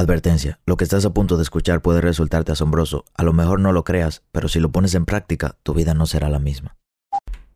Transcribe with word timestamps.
Advertencia, 0.00 0.58
lo 0.64 0.78
que 0.78 0.84
estás 0.84 1.04
a 1.04 1.12
punto 1.12 1.36
de 1.36 1.42
escuchar 1.42 1.82
puede 1.82 2.00
resultarte 2.00 2.52
asombroso, 2.52 3.04
a 3.14 3.22
lo 3.22 3.34
mejor 3.34 3.60
no 3.60 3.70
lo 3.70 3.84
creas, 3.84 4.22
pero 4.32 4.48
si 4.48 4.58
lo 4.58 4.72
pones 4.72 4.94
en 4.94 5.04
práctica, 5.04 5.58
tu 5.62 5.74
vida 5.74 5.92
no 5.92 6.06
será 6.06 6.30
la 6.30 6.38
misma. 6.38 6.78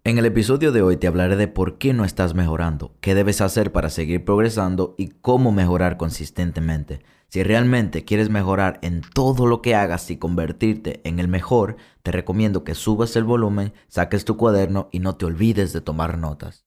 En 0.04 0.18
el 0.18 0.26
episodio 0.26 0.70
de 0.70 0.82
hoy 0.82 0.98
te 0.98 1.06
hablaré 1.06 1.36
de 1.36 1.48
por 1.48 1.78
qué 1.78 1.94
no 1.94 2.04
estás 2.04 2.34
mejorando, 2.34 2.98
qué 3.00 3.14
debes 3.14 3.40
hacer 3.40 3.72
para 3.72 3.88
seguir 3.88 4.26
progresando 4.26 4.94
y 4.98 5.08
cómo 5.08 5.52
mejorar 5.52 5.96
consistentemente. 5.96 7.00
Si 7.30 7.42
realmente 7.42 8.04
quieres 8.04 8.28
mejorar 8.28 8.78
en 8.82 9.00
todo 9.00 9.46
lo 9.46 9.62
que 9.62 9.74
hagas 9.74 10.10
y 10.10 10.18
convertirte 10.18 11.00
en 11.04 11.20
el 11.20 11.28
mejor, 11.28 11.76
te 12.02 12.12
recomiendo 12.12 12.62
que 12.62 12.74
subas 12.74 13.16
el 13.16 13.24
volumen, 13.24 13.72
saques 13.88 14.26
tu 14.26 14.36
cuaderno 14.36 14.90
y 14.92 14.98
no 14.98 15.16
te 15.16 15.24
olvides 15.24 15.72
de 15.72 15.80
tomar 15.80 16.18
notas. 16.18 16.66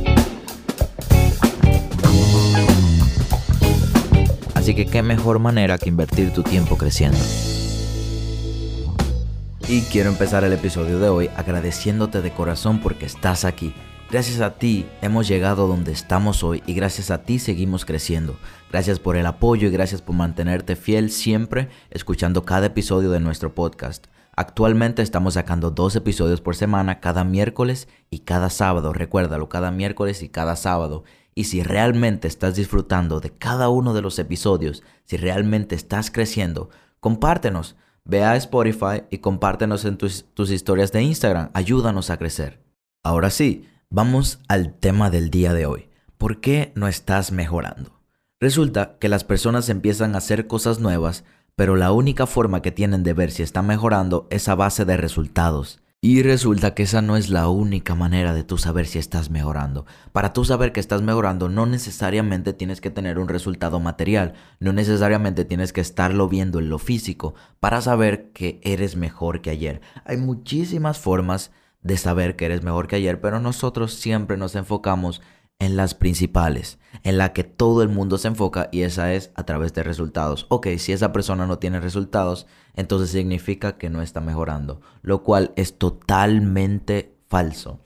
Así 4.61 4.75
que 4.75 4.85
qué 4.85 5.01
mejor 5.01 5.39
manera 5.39 5.79
que 5.79 5.89
invertir 5.89 6.31
tu 6.33 6.43
tiempo 6.43 6.77
creciendo. 6.77 7.17
Y 9.67 9.81
quiero 9.91 10.09
empezar 10.11 10.43
el 10.43 10.53
episodio 10.53 10.99
de 10.99 11.09
hoy 11.09 11.31
agradeciéndote 11.35 12.21
de 12.21 12.31
corazón 12.31 12.79
porque 12.79 13.07
estás 13.07 13.43
aquí. 13.43 13.73
Gracias 14.11 14.39
a 14.39 14.59
ti 14.59 14.85
hemos 15.01 15.27
llegado 15.27 15.65
donde 15.65 15.91
estamos 15.91 16.43
hoy 16.43 16.61
y 16.67 16.75
gracias 16.75 17.09
a 17.09 17.23
ti 17.23 17.39
seguimos 17.39 17.85
creciendo. 17.85 18.37
Gracias 18.71 18.99
por 18.99 19.17
el 19.17 19.25
apoyo 19.25 19.67
y 19.67 19.71
gracias 19.71 20.03
por 20.03 20.15
mantenerte 20.15 20.75
fiel 20.75 21.09
siempre 21.09 21.69
escuchando 21.89 22.45
cada 22.45 22.67
episodio 22.67 23.09
de 23.09 23.19
nuestro 23.19 23.55
podcast. 23.55 24.05
Actualmente 24.35 25.01
estamos 25.01 25.33
sacando 25.33 25.71
dos 25.71 25.95
episodios 25.95 26.39
por 26.39 26.55
semana, 26.55 26.99
cada 26.99 27.23
miércoles 27.23 27.87
y 28.11 28.19
cada 28.19 28.51
sábado. 28.51 28.93
Recuérdalo, 28.93 29.49
cada 29.49 29.71
miércoles 29.71 30.21
y 30.21 30.29
cada 30.29 30.55
sábado. 30.55 31.03
Y 31.33 31.45
si 31.45 31.63
realmente 31.63 32.27
estás 32.27 32.55
disfrutando 32.55 33.19
de 33.19 33.31
cada 33.31 33.69
uno 33.69 33.93
de 33.93 34.01
los 34.01 34.19
episodios, 34.19 34.83
si 35.05 35.17
realmente 35.17 35.75
estás 35.75 36.11
creciendo, 36.11 36.69
compártenos. 36.99 37.75
Ve 38.03 38.23
a 38.23 38.35
Spotify 38.35 39.03
y 39.09 39.19
compártenos 39.19 39.85
en 39.85 39.97
tus, 39.97 40.25
tus, 40.33 40.49
historias 40.49 40.91
de 40.91 41.03
Instagram. 41.03 41.51
Ayúdanos 41.53 42.09
a 42.09 42.17
crecer. 42.17 42.63
Ahora 43.03 43.29
sí, 43.29 43.67
vamos 43.89 44.39
al 44.47 44.73
tema 44.73 45.09
del 45.09 45.29
día 45.29 45.53
de 45.53 45.65
hoy. 45.65 45.89
¿Por 46.17 46.41
qué 46.41 46.71
no 46.75 46.87
estás 46.87 47.31
mejorando? 47.31 48.01
Resulta 48.39 48.97
que 48.99 49.09
las 49.09 49.23
personas 49.23 49.69
empiezan 49.69 50.15
a 50.15 50.17
hacer 50.17 50.47
cosas 50.47 50.79
nuevas, 50.79 51.23
pero 51.55 51.75
la 51.75 51.91
única 51.91 52.25
forma 52.25 52.61
que 52.61 52.71
tienen 52.71 53.03
de 53.03 53.13
ver 53.13 53.31
si 53.31 53.43
están 53.43 53.67
mejorando 53.67 54.27
es 54.31 54.47
a 54.47 54.55
base 54.55 54.83
de 54.83 54.97
resultados. 54.97 55.80
Y 56.03 56.23
resulta 56.23 56.73
que 56.73 56.81
esa 56.81 57.03
no 57.03 57.15
es 57.15 57.29
la 57.29 57.47
única 57.47 57.93
manera 57.93 58.33
de 58.33 58.43
tú 58.43 58.57
saber 58.57 58.87
si 58.87 58.97
estás 58.97 59.29
mejorando. 59.29 59.85
Para 60.11 60.33
tú 60.33 60.43
saber 60.43 60.71
que 60.71 60.79
estás 60.79 61.03
mejorando 61.03 61.47
no 61.47 61.67
necesariamente 61.67 62.53
tienes 62.53 62.81
que 62.81 62.89
tener 62.89 63.19
un 63.19 63.27
resultado 63.27 63.79
material, 63.79 64.33
no 64.59 64.73
necesariamente 64.73 65.45
tienes 65.45 65.73
que 65.73 65.81
estarlo 65.81 66.27
viendo 66.27 66.57
en 66.57 66.69
lo 66.69 66.79
físico 66.79 67.35
para 67.59 67.81
saber 67.81 68.31
que 68.31 68.59
eres 68.63 68.95
mejor 68.95 69.41
que 69.41 69.51
ayer. 69.51 69.81
Hay 70.03 70.17
muchísimas 70.17 70.97
formas 70.97 71.51
de 71.83 71.97
saber 71.97 72.35
que 72.35 72.45
eres 72.45 72.63
mejor 72.63 72.87
que 72.87 72.95
ayer, 72.95 73.21
pero 73.21 73.39
nosotros 73.39 73.93
siempre 73.93 74.37
nos 74.37 74.55
enfocamos 74.55 75.21
en 75.61 75.77
las 75.77 75.93
principales, 75.93 76.79
en 77.03 77.19
la 77.19 77.33
que 77.33 77.43
todo 77.43 77.83
el 77.83 77.89
mundo 77.89 78.17
se 78.17 78.27
enfoca 78.27 78.67
y 78.71 78.81
esa 78.81 79.13
es 79.13 79.31
a 79.35 79.45
través 79.45 79.73
de 79.73 79.83
resultados. 79.83 80.47
Ok, 80.49 80.67
si 80.79 80.91
esa 80.91 81.13
persona 81.13 81.45
no 81.45 81.59
tiene 81.59 81.79
resultados, 81.79 82.47
entonces 82.73 83.11
significa 83.11 83.77
que 83.77 83.91
no 83.91 84.01
está 84.01 84.21
mejorando, 84.21 84.81
lo 85.03 85.21
cual 85.21 85.53
es 85.55 85.77
totalmente 85.77 87.15
falso. 87.27 87.79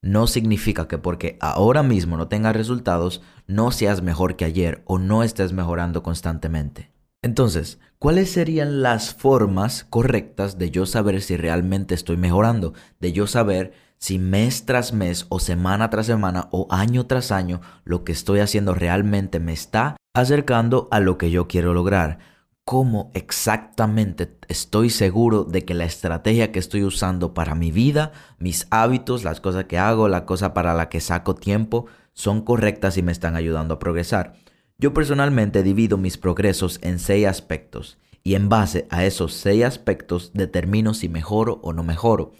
No 0.00 0.26
significa 0.26 0.88
que 0.88 0.96
porque 0.96 1.36
ahora 1.40 1.82
mismo 1.82 2.16
no 2.16 2.28
tengas 2.28 2.56
resultados, 2.56 3.20
no 3.46 3.72
seas 3.72 4.00
mejor 4.00 4.36
que 4.36 4.46
ayer 4.46 4.82
o 4.86 4.98
no 4.98 5.22
estés 5.22 5.52
mejorando 5.52 6.02
constantemente. 6.02 6.92
Entonces, 7.20 7.78
¿cuáles 7.98 8.30
serían 8.30 8.80
las 8.80 9.12
formas 9.12 9.84
correctas 9.84 10.56
de 10.56 10.70
yo 10.70 10.86
saber 10.86 11.20
si 11.20 11.36
realmente 11.36 11.94
estoy 11.94 12.16
mejorando? 12.16 12.72
De 13.00 13.12
yo 13.12 13.26
saber 13.26 13.72
si 13.98 14.18
mes 14.18 14.64
tras 14.64 14.92
mes 14.92 15.26
o 15.28 15.40
semana 15.40 15.90
tras 15.90 16.06
semana 16.06 16.48
o 16.52 16.66
año 16.70 17.06
tras 17.06 17.32
año 17.32 17.60
lo 17.84 18.04
que 18.04 18.12
estoy 18.12 18.40
haciendo 18.40 18.74
realmente 18.74 19.40
me 19.40 19.52
está 19.52 19.96
acercando 20.14 20.88
a 20.90 21.00
lo 21.00 21.18
que 21.18 21.30
yo 21.30 21.48
quiero 21.48 21.74
lograr. 21.74 22.18
¿Cómo 22.64 23.10
exactamente 23.14 24.36
estoy 24.48 24.90
seguro 24.90 25.44
de 25.44 25.64
que 25.64 25.74
la 25.74 25.84
estrategia 25.84 26.52
que 26.52 26.58
estoy 26.58 26.84
usando 26.84 27.32
para 27.32 27.54
mi 27.54 27.70
vida, 27.70 28.12
mis 28.38 28.66
hábitos, 28.70 29.24
las 29.24 29.40
cosas 29.40 29.64
que 29.64 29.78
hago, 29.78 30.08
la 30.08 30.26
cosa 30.26 30.52
para 30.52 30.74
la 30.74 30.88
que 30.90 31.00
saco 31.00 31.34
tiempo, 31.34 31.86
son 32.12 32.42
correctas 32.42 32.98
y 32.98 33.02
me 33.02 33.12
están 33.12 33.36
ayudando 33.36 33.74
a 33.74 33.78
progresar? 33.78 34.34
Yo 34.76 34.92
personalmente 34.92 35.62
divido 35.62 35.96
mis 35.96 36.18
progresos 36.18 36.78
en 36.82 36.98
seis 36.98 37.26
aspectos 37.26 37.98
y 38.22 38.34
en 38.34 38.50
base 38.50 38.86
a 38.90 39.04
esos 39.06 39.32
seis 39.32 39.64
aspectos 39.64 40.32
determino 40.34 40.92
si 40.92 41.08
mejoro 41.08 41.60
o 41.62 41.72
no 41.72 41.82
mejoro 41.82 42.32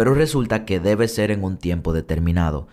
pero 0.00 0.14
resulta 0.14 0.64
que 0.64 0.80
debe 0.80 1.08
ser 1.08 1.30
en 1.30 1.44
un 1.44 1.58
tiempo 1.58 1.92
determinado. 1.92 2.68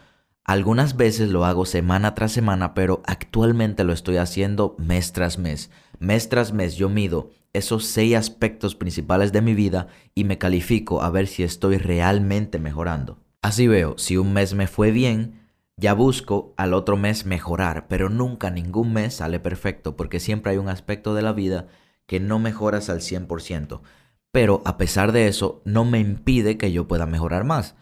Algunas 0.45 0.95
veces 0.95 1.27
lo 1.27 1.43
hago 1.43 1.65
semana 1.65 2.15
tras 2.15 2.31
semana, 2.31 2.73
pero 2.73 3.03
actualmente 3.05 3.83
lo 3.83 3.91
estoy 3.91 4.15
haciendo 4.15 4.77
mes 4.79 5.11
tras 5.11 5.37
mes. 5.37 5.69
Mes 5.99 6.29
tras 6.29 6.53
mes 6.53 6.77
yo 6.77 6.87
mido 6.87 7.31
esos 7.51 7.83
seis 7.83 8.15
aspectos 8.15 8.75
principales 8.75 9.33
de 9.33 9.41
mi 9.41 9.55
vida 9.55 9.89
y 10.15 10.23
me 10.23 10.37
califico 10.37 11.01
a 11.01 11.09
ver 11.09 11.27
si 11.27 11.43
estoy 11.43 11.77
realmente 11.77 12.59
mejorando. 12.59 13.17
Así 13.41 13.67
veo, 13.67 13.97
si 13.97 14.15
un 14.15 14.31
mes 14.31 14.53
me 14.53 14.67
fue 14.67 14.91
bien, 14.91 15.49
ya 15.75 15.93
busco 15.93 16.53
al 16.55 16.73
otro 16.73 16.95
mes 16.95 17.25
mejorar, 17.25 17.89
pero 17.89 18.07
nunca 18.07 18.51
ningún 18.51 18.93
mes 18.93 19.15
sale 19.15 19.41
perfecto 19.41 19.97
porque 19.97 20.21
siempre 20.21 20.53
hay 20.53 20.59
un 20.59 20.69
aspecto 20.69 21.13
de 21.13 21.23
la 21.23 21.33
vida 21.33 21.67
que 22.05 22.21
no 22.21 22.39
mejoras 22.39 22.89
al 22.89 23.01
100%. 23.01 23.81
Pero 24.31 24.61
a 24.65 24.77
pesar 24.77 25.11
de 25.11 25.27
eso, 25.27 25.61
no 25.65 25.85
me 25.85 25.99
impide 25.99 26.57
que 26.57 26.71
yo 26.71 26.87
pueda 26.87 27.05
mejorar 27.05 27.43
más. 27.43 27.75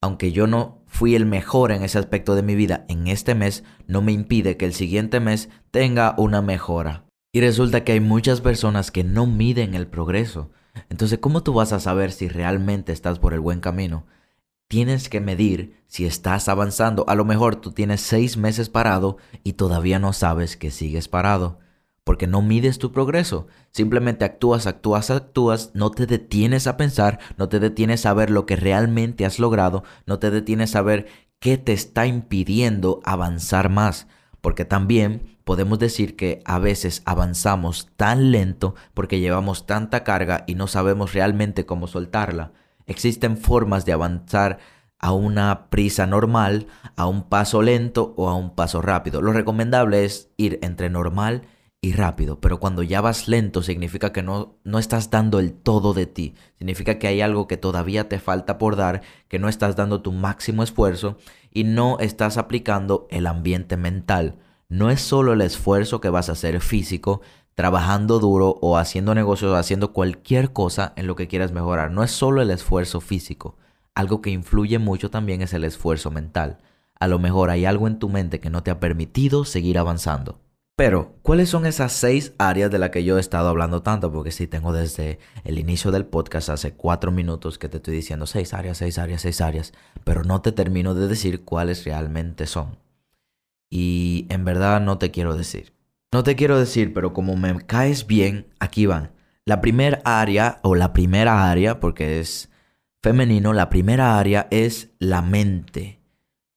Aunque 0.00 0.32
yo 0.32 0.46
no 0.46 0.82
fui 0.86 1.14
el 1.14 1.26
mejor 1.26 1.70
en 1.70 1.82
ese 1.82 1.98
aspecto 1.98 2.34
de 2.34 2.42
mi 2.42 2.54
vida 2.54 2.84
en 2.88 3.06
este 3.06 3.34
mes, 3.34 3.62
no 3.86 4.02
me 4.02 4.12
impide 4.12 4.56
que 4.56 4.64
el 4.64 4.74
siguiente 4.74 5.20
mes 5.20 5.48
tenga 5.70 6.14
una 6.18 6.42
mejora. 6.42 7.04
Y 7.32 7.40
resulta 7.40 7.84
que 7.84 7.92
hay 7.92 8.00
muchas 8.00 8.40
personas 8.40 8.90
que 8.90 9.04
no 9.04 9.26
miden 9.26 9.74
el 9.74 9.86
progreso. 9.86 10.50
Entonces, 10.90 11.18
¿cómo 11.18 11.42
tú 11.42 11.54
vas 11.54 11.72
a 11.72 11.80
saber 11.80 12.12
si 12.12 12.28
realmente 12.28 12.92
estás 12.92 13.18
por 13.18 13.32
el 13.32 13.40
buen 13.40 13.60
camino? 13.60 14.06
Tienes 14.68 15.08
que 15.08 15.20
medir 15.20 15.82
si 15.86 16.04
estás 16.04 16.48
avanzando. 16.48 17.04
A 17.08 17.14
lo 17.14 17.24
mejor 17.24 17.56
tú 17.56 17.72
tienes 17.72 18.00
seis 18.00 18.36
meses 18.36 18.68
parado 18.68 19.18
y 19.44 19.52
todavía 19.52 19.98
no 19.98 20.12
sabes 20.12 20.56
que 20.56 20.70
sigues 20.70 21.08
parado 21.08 21.61
porque 22.04 22.26
no 22.26 22.42
mides 22.42 22.78
tu 22.78 22.92
progreso. 22.92 23.46
Simplemente 23.70 24.24
actúas, 24.24 24.66
actúas, 24.66 25.10
actúas, 25.10 25.70
no 25.74 25.90
te 25.90 26.06
detienes 26.06 26.66
a 26.66 26.76
pensar, 26.76 27.18
no 27.36 27.48
te 27.48 27.60
detienes 27.60 28.06
a 28.06 28.14
ver 28.14 28.30
lo 28.30 28.46
que 28.46 28.56
realmente 28.56 29.24
has 29.24 29.38
logrado, 29.38 29.84
no 30.06 30.18
te 30.18 30.30
detienes 30.30 30.74
a 30.74 30.82
ver 30.82 31.06
qué 31.38 31.58
te 31.58 31.72
está 31.72 32.06
impidiendo 32.06 33.00
avanzar 33.04 33.68
más. 33.68 34.06
Porque 34.40 34.64
también 34.64 35.38
podemos 35.44 35.78
decir 35.78 36.16
que 36.16 36.42
a 36.44 36.58
veces 36.58 37.02
avanzamos 37.04 37.88
tan 37.96 38.32
lento 38.32 38.74
porque 38.94 39.20
llevamos 39.20 39.66
tanta 39.66 40.02
carga 40.02 40.44
y 40.46 40.56
no 40.56 40.66
sabemos 40.66 41.12
realmente 41.12 41.64
cómo 41.64 41.86
soltarla. 41.86 42.52
Existen 42.86 43.36
formas 43.36 43.84
de 43.84 43.92
avanzar 43.92 44.58
a 44.98 45.12
una 45.12 45.68
prisa 45.68 46.06
normal, 46.06 46.66
a 46.96 47.06
un 47.06 47.28
paso 47.28 47.62
lento 47.62 48.14
o 48.16 48.28
a 48.28 48.34
un 48.34 48.54
paso 48.54 48.82
rápido. 48.82 49.20
Lo 49.20 49.32
recomendable 49.32 50.04
es 50.04 50.30
ir 50.36 50.58
entre 50.62 50.90
normal 50.90 51.42
y 51.42 51.61
rápido, 51.90 52.38
pero 52.38 52.60
cuando 52.60 52.84
ya 52.84 53.00
vas 53.00 53.26
lento 53.26 53.60
significa 53.60 54.12
que 54.12 54.22
no, 54.22 54.54
no 54.62 54.78
estás 54.78 55.10
dando 55.10 55.40
el 55.40 55.52
todo 55.52 55.94
de 55.94 56.06
ti, 56.06 56.34
significa 56.56 57.00
que 57.00 57.08
hay 57.08 57.20
algo 57.20 57.48
que 57.48 57.56
todavía 57.56 58.08
te 58.08 58.20
falta 58.20 58.56
por 58.56 58.76
dar, 58.76 59.02
que 59.26 59.40
no 59.40 59.48
estás 59.48 59.74
dando 59.74 60.00
tu 60.00 60.12
máximo 60.12 60.62
esfuerzo 60.62 61.18
y 61.52 61.64
no 61.64 61.98
estás 61.98 62.36
aplicando 62.36 63.08
el 63.10 63.26
ambiente 63.26 63.76
mental. 63.76 64.36
No 64.68 64.90
es 64.90 65.00
solo 65.00 65.32
el 65.32 65.40
esfuerzo 65.40 66.00
que 66.00 66.08
vas 66.08 66.28
a 66.28 66.32
hacer 66.32 66.60
físico, 66.60 67.20
trabajando 67.54 68.20
duro 68.20 68.58
o 68.60 68.78
haciendo 68.78 69.12
negocios 69.16 69.50
o 69.50 69.56
haciendo 69.56 69.92
cualquier 69.92 70.52
cosa 70.52 70.92
en 70.94 71.08
lo 71.08 71.16
que 71.16 71.26
quieras 71.26 71.50
mejorar, 71.50 71.90
no 71.90 72.04
es 72.04 72.12
solo 72.12 72.42
el 72.42 72.50
esfuerzo 72.50 73.00
físico, 73.00 73.56
algo 73.94 74.22
que 74.22 74.30
influye 74.30 74.78
mucho 74.78 75.10
también 75.10 75.42
es 75.42 75.52
el 75.52 75.64
esfuerzo 75.64 76.12
mental. 76.12 76.58
A 77.00 77.08
lo 77.08 77.18
mejor 77.18 77.50
hay 77.50 77.64
algo 77.64 77.88
en 77.88 77.98
tu 77.98 78.08
mente 78.08 78.38
que 78.38 78.50
no 78.50 78.62
te 78.62 78.70
ha 78.70 78.78
permitido 78.78 79.44
seguir 79.44 79.78
avanzando. 79.78 80.38
Pero, 80.84 81.14
¿cuáles 81.22 81.48
son 81.48 81.64
esas 81.64 81.92
seis 81.92 82.32
áreas 82.38 82.68
de 82.68 82.80
las 82.80 82.90
que 82.90 83.04
yo 83.04 83.16
he 83.16 83.20
estado 83.20 83.48
hablando 83.48 83.82
tanto? 83.82 84.10
Porque 84.10 84.32
sí, 84.32 84.48
tengo 84.48 84.72
desde 84.72 85.20
el 85.44 85.60
inicio 85.60 85.92
del 85.92 86.06
podcast, 86.06 86.48
hace 86.48 86.74
cuatro 86.74 87.12
minutos 87.12 87.56
que 87.56 87.68
te 87.68 87.76
estoy 87.76 87.94
diciendo 87.94 88.26
seis 88.26 88.52
áreas, 88.52 88.78
seis 88.78 88.98
áreas, 88.98 89.22
seis 89.22 89.40
áreas, 89.40 89.72
pero 90.02 90.24
no 90.24 90.42
te 90.42 90.50
termino 90.50 90.96
de 90.96 91.06
decir 91.06 91.44
cuáles 91.44 91.84
realmente 91.84 92.48
son. 92.48 92.80
Y 93.70 94.26
en 94.28 94.44
verdad 94.44 94.80
no 94.80 94.98
te 94.98 95.12
quiero 95.12 95.36
decir. 95.36 95.72
No 96.10 96.24
te 96.24 96.34
quiero 96.34 96.58
decir, 96.58 96.92
pero 96.92 97.12
como 97.12 97.36
me 97.36 97.64
caes 97.64 98.08
bien, 98.08 98.48
aquí 98.58 98.86
van. 98.86 99.12
La 99.44 99.60
primera 99.60 100.02
área, 100.04 100.58
o 100.64 100.74
la 100.74 100.92
primera 100.92 101.48
área, 101.48 101.78
porque 101.78 102.18
es 102.18 102.50
femenino, 103.00 103.52
la 103.52 103.68
primera 103.68 104.18
área 104.18 104.48
es 104.50 104.90
la 104.98 105.22
mente. 105.22 106.01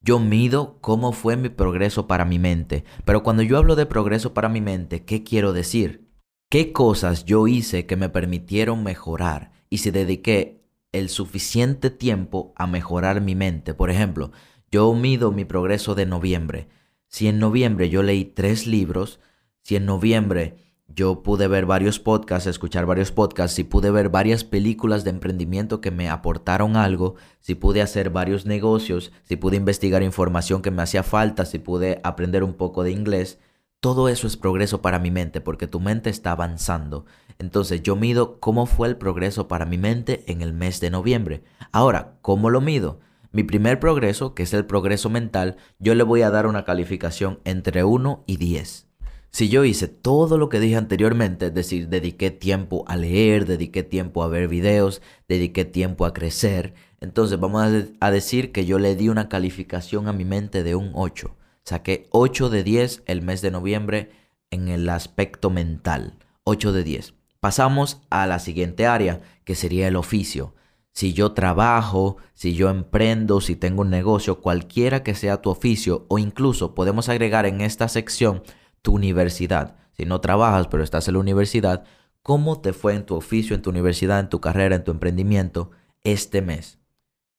Yo 0.06 0.20
mido 0.20 0.78
cómo 0.82 1.14
fue 1.14 1.36
mi 1.36 1.50
progreso 1.50 2.06
para 2.06 2.26
mi 2.26 2.38
mente. 2.38 2.84
Pero 3.06 3.24
cuando 3.24 3.42
yo 3.42 3.58
hablo 3.58 3.76
de 3.76 3.88
progreso 3.88 4.36
para 4.36 4.50
mi 4.50 4.62
mente, 4.62 5.04
¿qué 5.04 5.24
quiero 5.24 5.52
decir? 5.52 6.08
¿Qué 6.48 6.72
cosas 6.72 7.26
yo 7.26 7.48
hice 7.48 7.88
que 7.88 7.96
me 7.96 8.10
permitieron 8.10 8.84
mejorar? 8.84 9.52
Y 9.68 9.80
si 9.80 9.90
dediqué 9.90 10.64
el 10.92 11.10
suficiente 11.10 11.90
tiempo 11.90 12.54
a 12.56 12.68
mejorar 12.68 13.20
mi 13.20 13.34
mente. 13.34 13.74
Por 13.74 13.90
ejemplo, 13.90 14.32
yo 14.70 14.94
mido 14.94 15.32
mi 15.32 15.44
progreso 15.44 15.96
de 15.96 16.06
noviembre. 16.06 16.68
Si 17.08 17.28
en 17.28 17.40
noviembre 17.40 17.90
yo 17.90 18.04
leí 18.04 18.26
tres 18.26 18.68
libros, 18.68 19.20
si 19.64 19.76
en 19.76 19.88
noviembre 19.88 20.65
yo 20.88 21.24
pude 21.24 21.48
ver 21.48 21.66
varios 21.66 22.00
podcasts, 22.00 22.48
escuchar 22.48 22.86
varios 22.86 23.12
podcasts, 23.12 23.56
si 23.56 23.64
pude 23.64 23.92
ver 23.92 24.10
varias 24.10 24.44
películas 24.44 25.04
de 25.04 25.10
emprendimiento 25.10 25.82
que 25.82 25.92
me 25.92 26.10
aportaron 26.10 26.78
algo, 26.78 27.16
si 27.40 27.56
pude 27.56 27.82
hacer 27.82 28.12
varios 28.12 28.46
negocios, 28.46 29.12
si 29.24 29.36
pude 29.36 29.58
investigar 29.58 30.04
información 30.04 30.62
que 30.62 30.72
me 30.72 30.82
hacía 30.84 31.04
falta, 31.04 31.46
si 31.46 31.60
pude 31.60 32.00
aprender 32.04 32.44
un 32.44 32.54
poco 32.54 32.84
de 32.84 32.92
inglés, 32.92 33.40
todo 33.80 34.10
eso 34.10 34.26
es 34.26 34.38
progreso 34.38 34.82
para 34.82 35.00
mi 35.00 35.12
mente 35.12 35.42
porque 35.42 35.68
tu 35.68 35.80
mente 35.80 36.10
está 36.10 36.32
avanzando. 36.32 37.06
Entonces 37.40 37.84
yo 37.84 37.96
mido 37.96 38.40
cómo 38.40 38.66
fue 38.66 38.88
el 38.88 38.98
progreso 38.98 39.48
para 39.48 39.66
mi 39.66 39.78
mente 39.78 40.24
en 40.28 40.42
el 40.42 40.54
mes 40.54 40.80
de 40.80 40.90
noviembre. 40.90 41.44
Ahora, 41.72 42.18
¿cómo 42.22 42.50
lo 42.50 42.62
mido? 42.62 43.00
Mi 43.32 43.44
primer 43.44 43.80
progreso, 43.80 44.34
que 44.34 44.44
es 44.44 44.54
el 44.54 44.66
progreso 44.66 45.10
mental, 45.10 45.58
yo 45.78 45.94
le 45.94 46.04
voy 46.04 46.22
a 46.22 46.30
dar 46.30 46.48
una 46.48 46.64
calificación 46.64 47.42
entre 47.44 47.84
1 47.84 48.24
y 48.26 48.38
10. 48.38 48.88
Si 49.36 49.50
yo 49.50 49.66
hice 49.66 49.90
todo 49.90 50.38
lo 50.38 50.48
que 50.48 50.62
dije 50.62 50.78
anteriormente, 50.78 51.48
es 51.48 51.54
decir, 51.54 51.90
dediqué 51.90 52.32
tiempo 52.32 52.86
a 52.88 52.96
leer, 52.96 53.46
dediqué 53.46 53.84
tiempo 53.84 54.24
a 54.24 54.30
ver 54.30 54.48
videos, 54.48 55.02
dediqué 55.28 55.66
tiempo 55.66 56.06
a 56.06 56.14
crecer, 56.14 56.74
entonces 57.02 57.38
vamos 57.38 57.70
a, 58.00 58.12
decir 58.12 58.54
que 58.54 58.66
yo 58.66 58.80
le 58.80 58.96
di 58.96 59.10
una 59.10 59.28
calificación 59.28 60.08
a 60.08 60.14
mi 60.14 60.24
mente 60.24 60.64
de 60.64 60.76
un 60.76 60.92
8. 60.94 61.36
Saqué 61.66 62.08
8 62.12 62.50
de 62.50 62.64
10 62.64 63.04
el 63.08 63.24
mes 63.24 63.42
de 63.42 63.52
noviembre 63.52 64.10
en 64.52 64.70
el 64.70 64.88
aspecto 64.88 65.50
mental. 65.50 66.18
8 66.46 66.72
de 66.72 66.86
10. 66.86 67.14
Pasamos 67.42 68.00
a 68.10 68.28
la 68.28 68.40
siguiente 68.40 68.88
área, 68.88 69.20
que 69.44 69.56
sería 69.56 69.90
el 69.90 69.98
oficio. 69.98 70.56
Si 70.94 71.12
yo 71.12 71.34
trabajo, 71.34 72.16
si 72.36 72.54
yo 72.54 72.70
emprendo, 72.70 73.42
si 73.42 73.58
tengo 73.58 73.82
un 73.82 73.90
negocio, 73.90 74.40
cualquiera 74.40 75.04
que 75.04 75.14
sea 75.14 75.42
tu 75.42 75.50
oficio, 75.50 76.06
o 76.08 76.20
incluso 76.20 76.74
podemos 76.74 77.10
agregar 77.10 77.46
en 77.46 77.60
esta 77.60 77.90
sección 77.90 78.42
tu 78.86 78.94
universidad. 78.94 79.76
Si 79.98 80.06
no 80.06 80.22
trabajas, 80.22 80.68
pero 80.68 80.84
estás 80.84 81.08
en 81.08 81.16
la 81.16 81.20
universidad, 81.20 81.84
¿cómo 82.22 82.62
te 82.62 82.72
fue 82.72 82.94
en 82.94 83.04
tu 83.04 83.16
oficio, 83.16 83.56
en 83.56 83.64
tu 83.64 83.72
universidad, 83.72 84.20
en 84.20 84.30
tu 84.30 84.40
carrera, 84.40 84.76
en 84.76 84.84
tu 84.84 84.92
emprendimiento 84.92 85.72
este 86.04 86.44
mes? 86.44 86.78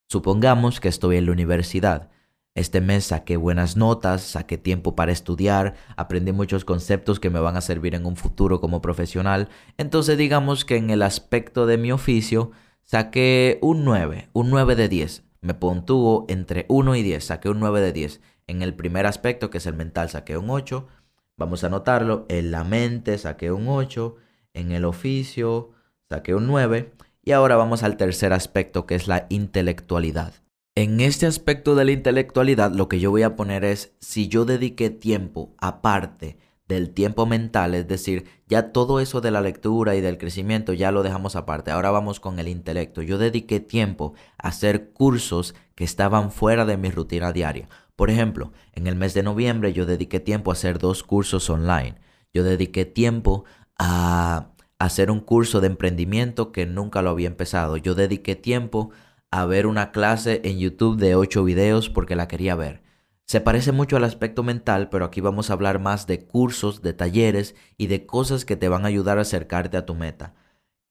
Supongamos 0.09 0.81
que 0.81 0.89
estoy 0.89 1.17
en 1.17 1.27
la 1.27 1.33
universidad. 1.33 2.11
Este 2.57 2.81
mes 2.81 3.05
saqué 3.05 3.37
buenas 3.37 3.77
notas, 3.77 4.23
saqué 4.23 4.59
tiempo 4.59 4.97
para 4.97 5.13
estudiar, 5.13 5.75
aprendí 5.97 6.33
muchos 6.33 6.65
conceptos 6.65 7.21
que 7.21 7.31
me 7.31 7.39
van 7.39 7.57
a 7.57 7.61
servir 7.61 7.95
en 7.95 8.07
un 8.07 8.17
futuro 8.17 8.61
como 8.61 8.83
profesional. 8.83 9.49
Entonces 9.77 10.19
digamos 10.19 10.65
que 10.65 10.77
en 10.77 10.91
el 10.91 11.03
aspecto 11.03 11.67
de 11.67 11.79
mi 11.79 11.93
oficio 11.93 12.51
saqué 12.83 13.61
un 13.63 13.85
9, 13.85 14.31
un 14.33 14.51
9 14.51 14.75
de 14.75 14.89
10. 14.89 15.23
Me 15.43 15.55
pontuvo 15.55 16.25
entre 16.29 16.67
1 16.69 16.97
y 16.97 17.03
10, 17.03 17.25
saqué 17.25 17.49
un 17.51 17.61
9 17.61 17.81
de 17.81 17.93
10. 17.93 18.21
En 18.49 18.63
el 18.63 18.75
primer 18.75 19.07
aspecto, 19.07 19.51
que 19.51 19.59
es 19.59 19.67
el 19.67 19.75
mental, 19.75 20.09
saqué 20.09 20.37
un 20.37 20.51
8. 20.51 20.89
Vamos 21.39 21.63
a 21.63 21.67
anotarlo. 21.67 22.25
En 22.29 22.51
la 22.51 22.65
mente 22.65 23.19
saqué 23.19 23.53
un 23.53 23.69
8. 23.69 24.17
En 24.55 24.73
el 24.73 24.85
oficio 24.85 25.71
saqué 26.09 26.35
un 26.35 26.47
9. 26.47 26.93
Y 27.23 27.33
ahora 27.33 27.57
vamos 27.57 27.83
al 27.83 27.97
tercer 27.97 28.33
aspecto 28.33 28.87
que 28.87 28.95
es 28.95 29.07
la 29.07 29.27
intelectualidad. 29.29 30.33
En 30.75 31.01
este 31.01 31.27
aspecto 31.27 31.75
de 31.75 31.85
la 31.85 31.93
intelectualidad 31.93 32.73
lo 32.73 32.89
que 32.89 33.01
yo 33.01 33.11
voy 33.11 33.23
a 33.23 33.37
poner 33.37 33.65
es 33.65 33.95
si 33.99 34.29
yo 34.29 34.45
dediqué 34.45 34.91
tiempo 34.91 35.55
aparte 35.59 36.39
del 36.69 36.91
tiempo 36.91 37.27
mental, 37.27 37.75
es 37.75 37.87
decir, 37.87 38.27
ya 38.49 38.73
todo 38.73 39.01
eso 39.01 39.21
de 39.21 39.31
la 39.31 39.41
lectura 39.41 39.95
y 39.95 40.01
del 40.01 40.19
crecimiento 40.19 40.73
ya 40.73 40.91
lo 40.91 41.03
dejamos 41.03 41.37
aparte. 41.37 41.71
Ahora 41.71 41.91
vamos 41.91 42.21
con 42.21 42.39
el 42.39 42.49
intelecto. 42.49 43.03
Yo 43.03 43.19
dediqué 43.19 43.61
tiempo 43.61 44.15
a 44.37 44.49
hacer 44.49 44.91
cursos 44.91 45.55
que 45.75 45.85
estaban 45.85 46.33
fuera 46.33 46.65
de 46.65 46.77
mi 46.77 46.91
rutina 46.91 47.33
diaria. 47.33 47.69
Por 47.97 48.11
ejemplo, 48.11 48.53
en 48.73 48.87
el 48.87 48.95
mes 48.95 49.15
de 49.15 49.23
noviembre 49.23 49.73
yo 49.73 49.87
dediqué 49.87 50.21
tiempo 50.21 50.51
a 50.51 50.55
hacer 50.55 50.79
dos 50.79 51.03
cursos 51.03 51.49
online. 51.51 51.97
Yo 52.33 52.45
dediqué 52.45 52.85
tiempo 52.85 53.45
a 53.79 54.51
hacer 54.79 55.11
un 55.11 55.21
curso 55.21 55.61
de 55.61 55.69
emprendimiento 55.69 56.53
que 56.53 56.67
nunca 56.67 57.01
lo 57.01 57.11
había 57.11 57.29
empezado. 57.29 57.79
Yo 57.79 57.95
dediqué 57.95 58.37
tiempo 58.37 58.91
a 59.31 59.47
ver 59.47 59.67
una 59.67 59.91
clase 59.91 60.43
en 60.45 60.59
YouTube 60.59 60.99
de 60.99 61.15
ocho 61.15 61.43
videos 61.43 61.89
porque 61.89 62.17
la 62.17 62.29
quería 62.29 62.55
ver. 62.55 62.83
Se 63.25 63.41
parece 63.41 63.73
mucho 63.73 63.97
al 63.97 64.05
aspecto 64.05 64.43
mental, 64.43 64.89
pero 64.89 65.05
aquí 65.05 65.21
vamos 65.21 65.51
a 65.51 65.55
hablar 65.55 65.81
más 65.81 66.07
de 66.07 66.25
cursos, 66.25 66.81
de 66.83 66.93
talleres 66.93 67.57
y 67.77 67.89
de 67.89 68.07
cosas 68.07 68.45
que 68.45 68.57
te 68.57 68.69
van 68.69 68.85
a 68.85 68.89
ayudar 68.89 69.19
a 69.19 69.23
acercarte 69.23 69.77
a 69.77 69.85
tu 69.85 69.95
meta. 69.95 70.35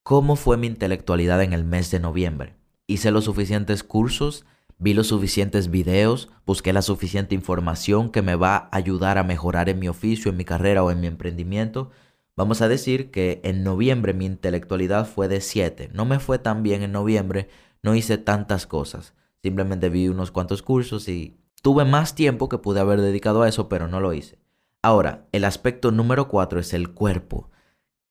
¿Cómo 0.03 0.35
fue 0.35 0.57
mi 0.57 0.67
intelectualidad 0.67 1.41
en 1.43 1.53
el 1.53 1.63
mes 1.63 1.91
de 1.91 1.99
noviembre? 1.99 2.55
Hice 2.87 3.11
los 3.11 3.23
suficientes 3.25 3.83
cursos, 3.83 4.45
vi 4.77 4.93
los 4.93 5.07
suficientes 5.07 5.69
videos, 5.69 6.29
busqué 6.45 6.73
la 6.73 6.81
suficiente 6.81 7.35
información 7.35 8.11
que 8.11 8.21
me 8.21 8.35
va 8.35 8.55
a 8.55 8.69
ayudar 8.71 9.17
a 9.17 9.23
mejorar 9.23 9.69
en 9.69 9.79
mi 9.79 9.87
oficio, 9.87 10.31
en 10.31 10.37
mi 10.37 10.45
carrera 10.45 10.83
o 10.83 10.91
en 10.91 10.99
mi 11.01 11.07
emprendimiento. 11.07 11.91
Vamos 12.35 12.61
a 12.61 12.67
decir 12.67 13.11
que 13.11 13.39
en 13.43 13.63
noviembre 13.63 14.13
mi 14.13 14.25
intelectualidad 14.25 15.07
fue 15.07 15.27
de 15.27 15.41
7. 15.41 15.89
No 15.93 16.05
me 16.05 16.19
fue 16.19 16.39
tan 16.39 16.63
bien 16.63 16.83
en 16.83 16.91
noviembre, 16.91 17.49
no 17.81 17.95
hice 17.95 18.17
tantas 18.17 18.67
cosas. 18.67 19.13
Simplemente 19.41 19.89
vi 19.89 20.07
unos 20.07 20.31
cuantos 20.31 20.61
cursos 20.61 21.07
y 21.07 21.37
tuve 21.61 21.85
más 21.85 22.15
tiempo 22.15 22.49
que 22.49 22.57
pude 22.57 22.79
haber 22.79 22.99
dedicado 22.99 23.43
a 23.43 23.47
eso, 23.47 23.69
pero 23.69 23.87
no 23.87 23.99
lo 23.99 24.13
hice. 24.13 24.39
Ahora, 24.81 25.27
el 25.31 25.45
aspecto 25.45 25.91
número 25.91 26.27
4 26.27 26.59
es 26.59 26.73
el 26.73 26.91
cuerpo. 26.91 27.49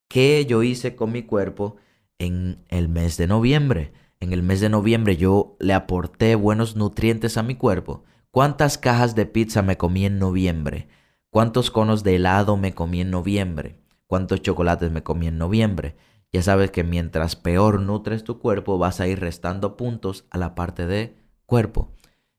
¿Qué 0.09 0.47
yo 0.47 0.63
hice 0.63 0.97
con 0.97 1.13
mi 1.13 1.23
cuerpo 1.23 1.77
en 2.19 2.65
el 2.69 2.89
mes 2.89 3.17
de 3.17 3.27
noviembre? 3.27 3.93
En 4.25 4.33
el 4.33 4.43
mes 4.43 4.61
de 4.61 4.69
noviembre 4.69 5.17
yo 5.17 5.57
le 5.61 5.75
aporté 5.75 6.35
buenos 6.35 6.75
nutrientes 6.75 7.37
a 7.37 7.43
mi 7.43 7.55
cuerpo. 7.55 8.05
¿Cuántas 8.31 8.79
cajas 8.79 9.15
de 9.15 9.27
pizza 9.27 9.63
me 9.63 9.77
comí 9.77 10.07
en 10.07 10.19
noviembre? 10.19 10.89
¿Cuántos 11.31 11.71
conos 11.71 12.03
de 12.03 12.17
helado 12.17 12.57
me 12.57 12.75
comí 12.75 13.01
en 13.01 13.11
noviembre? 13.11 13.79
¿Cuántos 14.07 14.43
chocolates 14.43 14.91
me 14.91 15.03
comí 15.03 15.29
en 15.29 15.39
noviembre? 15.39 15.97
Ya 16.33 16.43
sabes 16.43 16.73
que 16.73 16.83
mientras 16.83 17.37
peor 17.37 17.81
nutres 17.81 18.25
tu 18.25 18.41
cuerpo 18.41 18.79
vas 18.79 19.01
a 19.01 19.07
ir 19.07 19.21
restando 19.21 19.77
puntos 19.77 20.25
a 20.31 20.39
la 20.39 20.55
parte 20.55 20.87
de 20.87 21.17
cuerpo. 21.47 21.93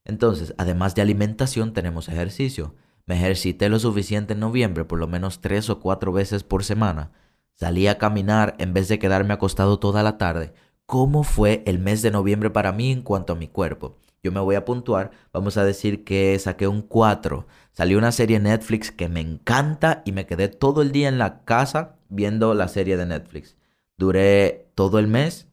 Entonces, 0.03 0.53
además 0.57 0.95
de 0.95 1.01
alimentación, 1.01 1.71
tenemos 1.71 2.09
ejercicio. 2.09 2.75
Me 3.05 3.15
ejercité 3.15 3.69
lo 3.69 3.79
suficiente 3.79 4.33
en 4.33 4.39
noviembre, 4.39 4.83
por 4.83 4.99
lo 4.99 5.07
menos 5.07 5.39
tres 5.39 5.69
o 5.69 5.79
cuatro 5.79 6.11
veces 6.11 6.43
por 6.43 6.63
semana. 6.63 7.11
Salí 7.53 7.87
a 7.87 7.97
caminar 7.97 8.55
en 8.59 8.73
vez 8.73 8.89
de 8.89 8.99
quedarme 8.99 9.33
acostado 9.33 9.79
toda 9.79 10.03
la 10.03 10.17
tarde 10.17 10.53
cómo 10.85 11.23
fue 11.23 11.63
el 11.65 11.79
mes 11.79 12.01
de 12.01 12.11
noviembre 12.11 12.49
para 12.49 12.71
mí 12.71 12.91
en 12.91 13.01
cuanto 13.01 13.33
a 13.33 13.35
mi 13.35 13.47
cuerpo. 13.47 13.97
Yo 14.23 14.31
me 14.31 14.39
voy 14.39 14.55
a 14.55 14.65
puntuar, 14.65 15.11
vamos 15.31 15.55
a 15.57 15.65
decir 15.65 16.03
que 16.03 16.37
saqué 16.39 16.67
un 16.67 16.81
4. 16.81 17.45
Salió 17.73 17.97
una 17.97 18.11
serie 18.11 18.39
Netflix 18.39 18.91
que 18.91 19.07
me 19.07 19.21
encanta 19.21 20.01
y 20.05 20.13
me 20.13 20.25
quedé 20.25 20.47
todo 20.47 20.81
el 20.81 20.91
día 20.91 21.09
en 21.09 21.19
la 21.19 21.43
casa 21.43 21.97
viendo 22.09 22.53
la 22.55 22.67
serie 22.67 22.97
de 22.97 23.05
Netflix. 23.05 23.55
Duré 23.97 24.71
todo 24.73 24.97
el 24.99 25.07
mes 25.07 25.47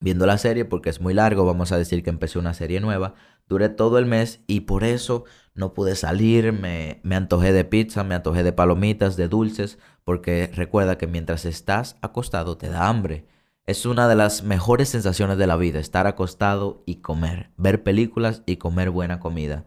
viendo 0.00 0.26
la 0.26 0.36
serie 0.38 0.64
porque 0.64 0.90
es 0.90 1.00
muy 1.00 1.14
largo, 1.14 1.46
vamos 1.46 1.70
a 1.70 1.78
decir 1.78 2.02
que 2.02 2.10
empecé 2.10 2.38
una 2.38 2.54
serie 2.54 2.80
nueva. 2.80 3.14
Duré 3.48 3.68
todo 3.68 3.98
el 3.98 4.06
mes 4.06 4.40
y 4.48 4.60
por 4.60 4.82
eso 4.82 5.24
no 5.54 5.74
pude 5.74 5.94
salir, 5.94 6.52
me, 6.52 7.00
me 7.04 7.14
antojé 7.14 7.52
de 7.52 7.64
pizza, 7.64 8.02
me 8.02 8.16
antojé 8.16 8.42
de 8.42 8.52
palomitas, 8.52 9.16
de 9.16 9.28
dulces, 9.28 9.78
porque 10.04 10.50
recuerda 10.52 10.98
que 10.98 11.06
mientras 11.06 11.44
estás 11.44 11.98
acostado 12.02 12.56
te 12.56 12.68
da 12.68 12.88
hambre. 12.88 13.26
Es 13.64 13.86
una 13.86 14.08
de 14.08 14.16
las 14.16 14.42
mejores 14.42 14.88
sensaciones 14.88 15.38
de 15.38 15.46
la 15.46 15.54
vida, 15.56 15.78
estar 15.78 16.08
acostado 16.08 16.82
y 16.84 16.96
comer, 16.96 17.50
ver 17.56 17.84
películas 17.84 18.42
y 18.44 18.56
comer 18.56 18.90
buena 18.90 19.20
comida. 19.20 19.64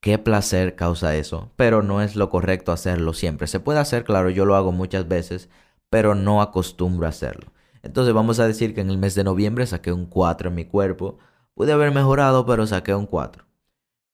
Qué 0.00 0.18
placer 0.18 0.74
causa 0.74 1.14
eso, 1.14 1.52
pero 1.54 1.82
no 1.82 2.02
es 2.02 2.16
lo 2.16 2.28
correcto 2.28 2.72
hacerlo 2.72 3.12
siempre. 3.12 3.46
Se 3.46 3.60
puede 3.60 3.78
hacer, 3.78 4.02
claro, 4.02 4.30
yo 4.30 4.46
lo 4.46 4.56
hago 4.56 4.72
muchas 4.72 5.06
veces, 5.06 5.48
pero 5.90 6.16
no 6.16 6.42
acostumbro 6.42 7.06
a 7.06 7.10
hacerlo. 7.10 7.52
Entonces 7.82 8.12
vamos 8.14 8.40
a 8.40 8.48
decir 8.48 8.74
que 8.74 8.80
en 8.80 8.90
el 8.90 8.98
mes 8.98 9.14
de 9.14 9.22
noviembre 9.22 9.64
saqué 9.66 9.92
un 9.92 10.06
4 10.06 10.48
en 10.48 10.54
mi 10.56 10.64
cuerpo. 10.64 11.18
Pude 11.54 11.72
haber 11.72 11.92
mejorado, 11.92 12.46
pero 12.46 12.66
saqué 12.66 12.96
un 12.96 13.06
4. 13.06 13.46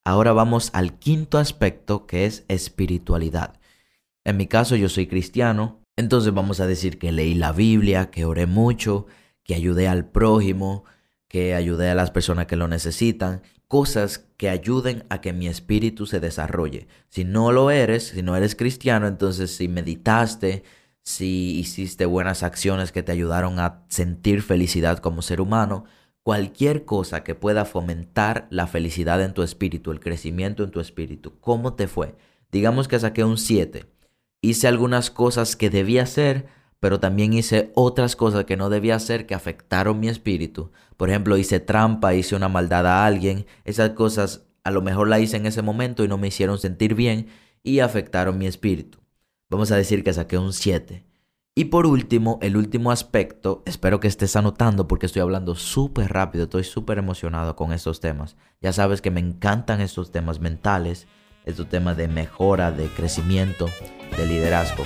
Ahora 0.05 0.35
vamos 0.35 0.71
al 0.75 0.99
quinto 0.99 1.39
aspecto 1.39 2.07
que 2.07 2.27
es 2.27 2.45
espiritualidad. 2.49 3.59
En 4.25 4.37
mi 4.37 4.47
caso 4.47 4.77
yo 4.77 4.91
soy 4.91 5.07
cristiano, 5.07 5.81
entonces 5.97 6.35
vamos 6.35 6.61
a 6.61 6.67
decir 6.67 6.99
que 6.99 7.13
leí 7.13 7.35
la 7.35 7.53
Biblia, 7.53 8.11
que 8.11 8.27
oré 8.27 8.47
mucho, 8.47 9.07
que 9.45 9.55
ayudé 9.55 9.89
al 9.89 10.07
prójimo, 10.11 10.85
que 11.29 11.55
ayudé 11.55 11.91
a 11.91 11.95
las 11.95 12.11
personas 12.11 12.47
que 12.47 12.57
lo 12.57 12.69
necesitan, 12.69 13.43
cosas 13.67 14.27
que 14.37 14.51
ayuden 14.51 15.05
a 15.09 15.23
que 15.23 15.33
mi 15.33 15.49
espíritu 15.49 16.05
se 16.07 16.21
desarrolle. 16.21 16.89
Si 17.09 17.25
no 17.25 17.53
lo 17.53 17.71
eres, 17.71 18.09
si 18.09 18.23
no 18.23 18.37
eres 18.37 18.55
cristiano, 18.55 19.07
entonces 19.07 19.57
si 19.57 19.67
meditaste, 19.67 20.63
si 21.03 21.59
hiciste 21.59 22.05
buenas 22.07 22.43
acciones 22.43 22.93
que 22.93 23.03
te 23.03 23.13
ayudaron 23.13 23.59
a 23.59 23.85
sentir 23.89 24.43
felicidad 24.43 24.99
como 24.99 25.23
ser 25.23 25.41
humano, 25.41 25.85
cualquier 26.23 26.85
cosa 26.85 27.25
que 27.25 27.35
pueda 27.35 27.65
fomentar 27.65 28.47
la 28.51 28.67
felicidad 28.67 29.23
en 29.23 29.35
tu 29.35 29.43
espíritu, 29.43 29.91
el 29.91 30.01
crecimiento 30.01 30.63
en 30.65 30.71
tu 30.71 30.81
espíritu. 30.81 31.39
¿Cómo 31.41 31.75
te 31.75 31.89
fue? 31.89 32.15
Digamos 32.51 32.89
que 32.89 33.01
saqué 33.01 33.25
un 33.25 33.39
7. 33.39 33.87
Hice 34.43 34.69
algunas 34.69 35.11
cosas 35.11 35.57
que 35.57 35.71
debía 35.71 36.03
hacer, 36.03 36.47
pero 36.83 36.99
también 36.99 37.33
hice 37.33 37.71
otras 37.77 38.17
cosas 38.17 38.45
que 38.45 38.57
no 38.57 38.69
debía 38.69 38.97
hacer 38.97 39.25
que 39.25 39.37
afectaron 39.37 40.01
mi 40.01 40.09
espíritu. 40.09 40.73
Por 40.97 41.11
ejemplo, 41.11 41.37
hice 41.37 41.61
trampa, 41.61 42.13
hice 42.13 42.35
una 42.35 42.49
maldad 42.49 42.89
a 42.89 43.07
alguien. 43.07 43.47
Esas 43.65 43.91
cosas 43.91 44.49
a 44.65 44.73
lo 44.73 44.83
mejor 44.83 45.07
la 45.07 45.21
hice 45.21 45.37
en 45.37 45.47
ese 45.47 45.63
momento 45.63 46.03
y 46.03 46.09
no 46.09 46.19
me 46.19 46.27
hicieron 46.27 46.59
sentir 46.59 46.97
bien 46.97 47.29
y 47.63 47.79
afectaron 47.79 48.37
mi 48.37 48.49
espíritu. 48.49 48.99
Vamos 49.49 49.71
a 49.71 49.77
decir 49.77 50.03
que 50.03 50.13
saqué 50.13 50.39
un 50.39 50.53
7. 50.53 51.05
Y 51.55 51.67
por 51.67 51.87
último, 51.87 52.41
el 52.43 52.57
último 52.57 52.91
aspecto, 52.91 53.63
espero 53.65 54.01
que 54.01 54.09
estés 54.09 54.35
anotando 54.35 54.89
porque 54.89 55.07
estoy 55.07 55.23
hablando 55.23 55.55
súper 55.55 56.13
rápido, 56.13 56.45
estoy 56.45 56.65
súper 56.65 56.99
emocionado 56.99 57.55
con 57.55 57.73
estos 57.73 58.01
temas. 58.01 58.35
Ya 58.61 58.73
sabes 58.73 59.01
que 59.01 59.13
me 59.13 59.21
encantan 59.21 59.81
estos 59.81 60.11
temas 60.11 60.41
mentales, 60.41 61.07
estos 61.45 61.69
temas 61.69 61.97
de 61.97 62.09
mejora, 62.09 62.73
de 62.73 62.89
crecimiento, 62.89 63.69
de 64.17 64.27
liderazgo. 64.27 64.85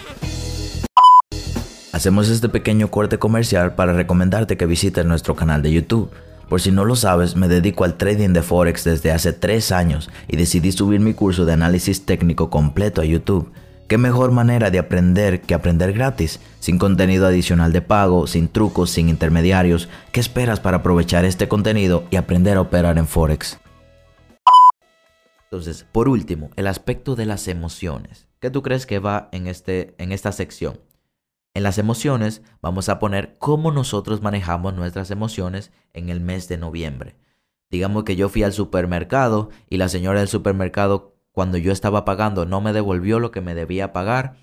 Hacemos 1.96 2.28
este 2.28 2.50
pequeño 2.50 2.90
corte 2.90 3.18
comercial 3.18 3.74
para 3.74 3.94
recomendarte 3.94 4.58
que 4.58 4.66
visites 4.66 5.06
nuestro 5.06 5.34
canal 5.34 5.62
de 5.62 5.72
YouTube. 5.72 6.10
Por 6.46 6.60
si 6.60 6.70
no 6.70 6.84
lo 6.84 6.94
sabes, 6.94 7.36
me 7.36 7.48
dedico 7.48 7.84
al 7.84 7.96
trading 7.96 8.34
de 8.34 8.42
Forex 8.42 8.84
desde 8.84 9.12
hace 9.12 9.32
3 9.32 9.72
años 9.72 10.10
y 10.28 10.36
decidí 10.36 10.72
subir 10.72 11.00
mi 11.00 11.14
curso 11.14 11.46
de 11.46 11.54
análisis 11.54 12.04
técnico 12.04 12.50
completo 12.50 13.00
a 13.00 13.06
YouTube. 13.06 13.50
¿Qué 13.88 13.96
mejor 13.96 14.30
manera 14.30 14.70
de 14.70 14.78
aprender 14.78 15.40
que 15.40 15.54
aprender 15.54 15.94
gratis? 15.94 16.38
Sin 16.60 16.76
contenido 16.76 17.26
adicional 17.26 17.72
de 17.72 17.80
pago, 17.80 18.26
sin 18.26 18.48
trucos, 18.48 18.90
sin 18.90 19.08
intermediarios. 19.08 19.88
¿Qué 20.12 20.20
esperas 20.20 20.60
para 20.60 20.76
aprovechar 20.76 21.24
este 21.24 21.48
contenido 21.48 22.04
y 22.10 22.16
aprender 22.16 22.58
a 22.58 22.60
operar 22.60 22.98
en 22.98 23.06
Forex? 23.06 23.58
Entonces, 25.44 25.86
por 25.92 26.10
último, 26.10 26.50
el 26.56 26.66
aspecto 26.66 27.16
de 27.16 27.24
las 27.24 27.48
emociones. 27.48 28.26
¿Qué 28.38 28.50
tú 28.50 28.62
crees 28.62 28.84
que 28.84 28.98
va 28.98 29.30
en, 29.32 29.46
este, 29.46 29.94
en 29.96 30.12
esta 30.12 30.30
sección? 30.32 30.78
En 31.56 31.62
las 31.62 31.78
emociones 31.78 32.42
vamos 32.60 32.90
a 32.90 32.98
poner 32.98 33.34
cómo 33.38 33.72
nosotros 33.72 34.20
manejamos 34.20 34.74
nuestras 34.74 35.10
emociones 35.10 35.72
en 35.94 36.10
el 36.10 36.20
mes 36.20 36.48
de 36.48 36.58
noviembre. 36.58 37.16
Digamos 37.70 38.04
que 38.04 38.14
yo 38.14 38.28
fui 38.28 38.42
al 38.42 38.52
supermercado 38.52 39.48
y 39.70 39.78
la 39.78 39.88
señora 39.88 40.18
del 40.18 40.28
supermercado 40.28 41.16
cuando 41.32 41.56
yo 41.56 41.72
estaba 41.72 42.04
pagando 42.04 42.44
no 42.44 42.60
me 42.60 42.74
devolvió 42.74 43.20
lo 43.20 43.30
que 43.30 43.40
me 43.40 43.54
debía 43.54 43.94
pagar 43.94 44.36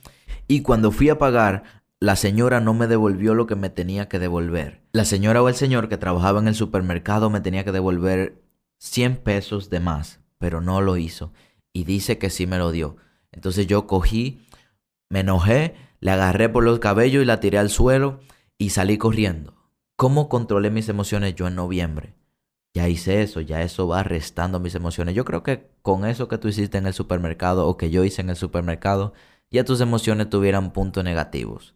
y 0.48 0.64
cuando 0.64 0.90
fui 0.90 1.10
a 1.10 1.20
pagar 1.20 1.84
la 2.00 2.16
señora 2.16 2.62
no 2.62 2.74
me 2.74 2.88
devolvió 2.88 3.36
lo 3.36 3.46
que 3.46 3.56
me 3.56 3.70
tenía 3.70 4.10
que 4.10 4.18
devolver. 4.18 4.82
La 4.92 5.06
señora 5.06 5.44
o 5.44 5.50
el 5.50 5.56
señor 5.56 5.90
que 5.90 6.00
trabajaba 6.00 6.40
en 6.40 6.48
el 6.48 6.56
supermercado 6.56 7.30
me 7.30 7.42
tenía 7.42 7.64
que 7.64 7.72
devolver 7.72 8.42
100 8.80 9.18
pesos 9.18 9.70
de 9.70 9.80
más, 9.80 10.20
pero 10.40 10.62
no 10.62 10.82
lo 10.82 10.98
hizo 10.98 11.32
y 11.74 11.84
dice 11.84 12.18
que 12.18 12.32
sí 12.32 12.48
me 12.48 12.58
lo 12.58 12.72
dio. 12.72 12.98
Entonces 13.32 13.68
yo 13.68 13.86
cogí, 13.86 14.48
me 15.10 15.20
enojé, 15.20 15.76
le 16.04 16.12
agarré 16.12 16.50
por 16.50 16.66
los 16.66 16.80
cabellos 16.80 17.24
y 17.24 17.26
la 17.26 17.40
tiré 17.40 17.58
al 17.58 17.70
suelo 17.70 18.20
y 18.58 18.72
salí 18.72 18.98
corriendo. 18.98 19.54
¿Cómo 19.96 20.28
controlé 20.28 20.70
mis 20.70 20.90
emociones 20.90 21.34
yo 21.36 21.48
en 21.48 21.56
noviembre? 21.56 22.14
Ya 22.74 22.90
hice 22.90 23.22
eso, 23.22 23.40
ya 23.40 23.62
eso 23.62 23.88
va 23.88 24.04
restando 24.04 24.60
mis 24.60 24.76
emociones. 24.76 25.16
Yo 25.16 25.24
creo 25.24 25.44
que 25.44 25.70
con 25.82 26.04
eso 26.04 26.28
que 26.28 26.38
tú 26.38 26.50
hiciste 26.50 26.78
en 26.78 26.88
el 26.88 26.94
supermercado 26.94 27.70
o 27.70 27.78
que 27.78 27.90
yo 27.90 28.04
hice 28.04 28.20
en 28.20 28.30
el 28.30 28.36
supermercado, 28.36 29.14
ya 29.50 29.64
tus 29.64 29.80
emociones 29.80 30.30
tuvieran 30.30 30.74
puntos 30.74 31.06
negativos. 31.06 31.74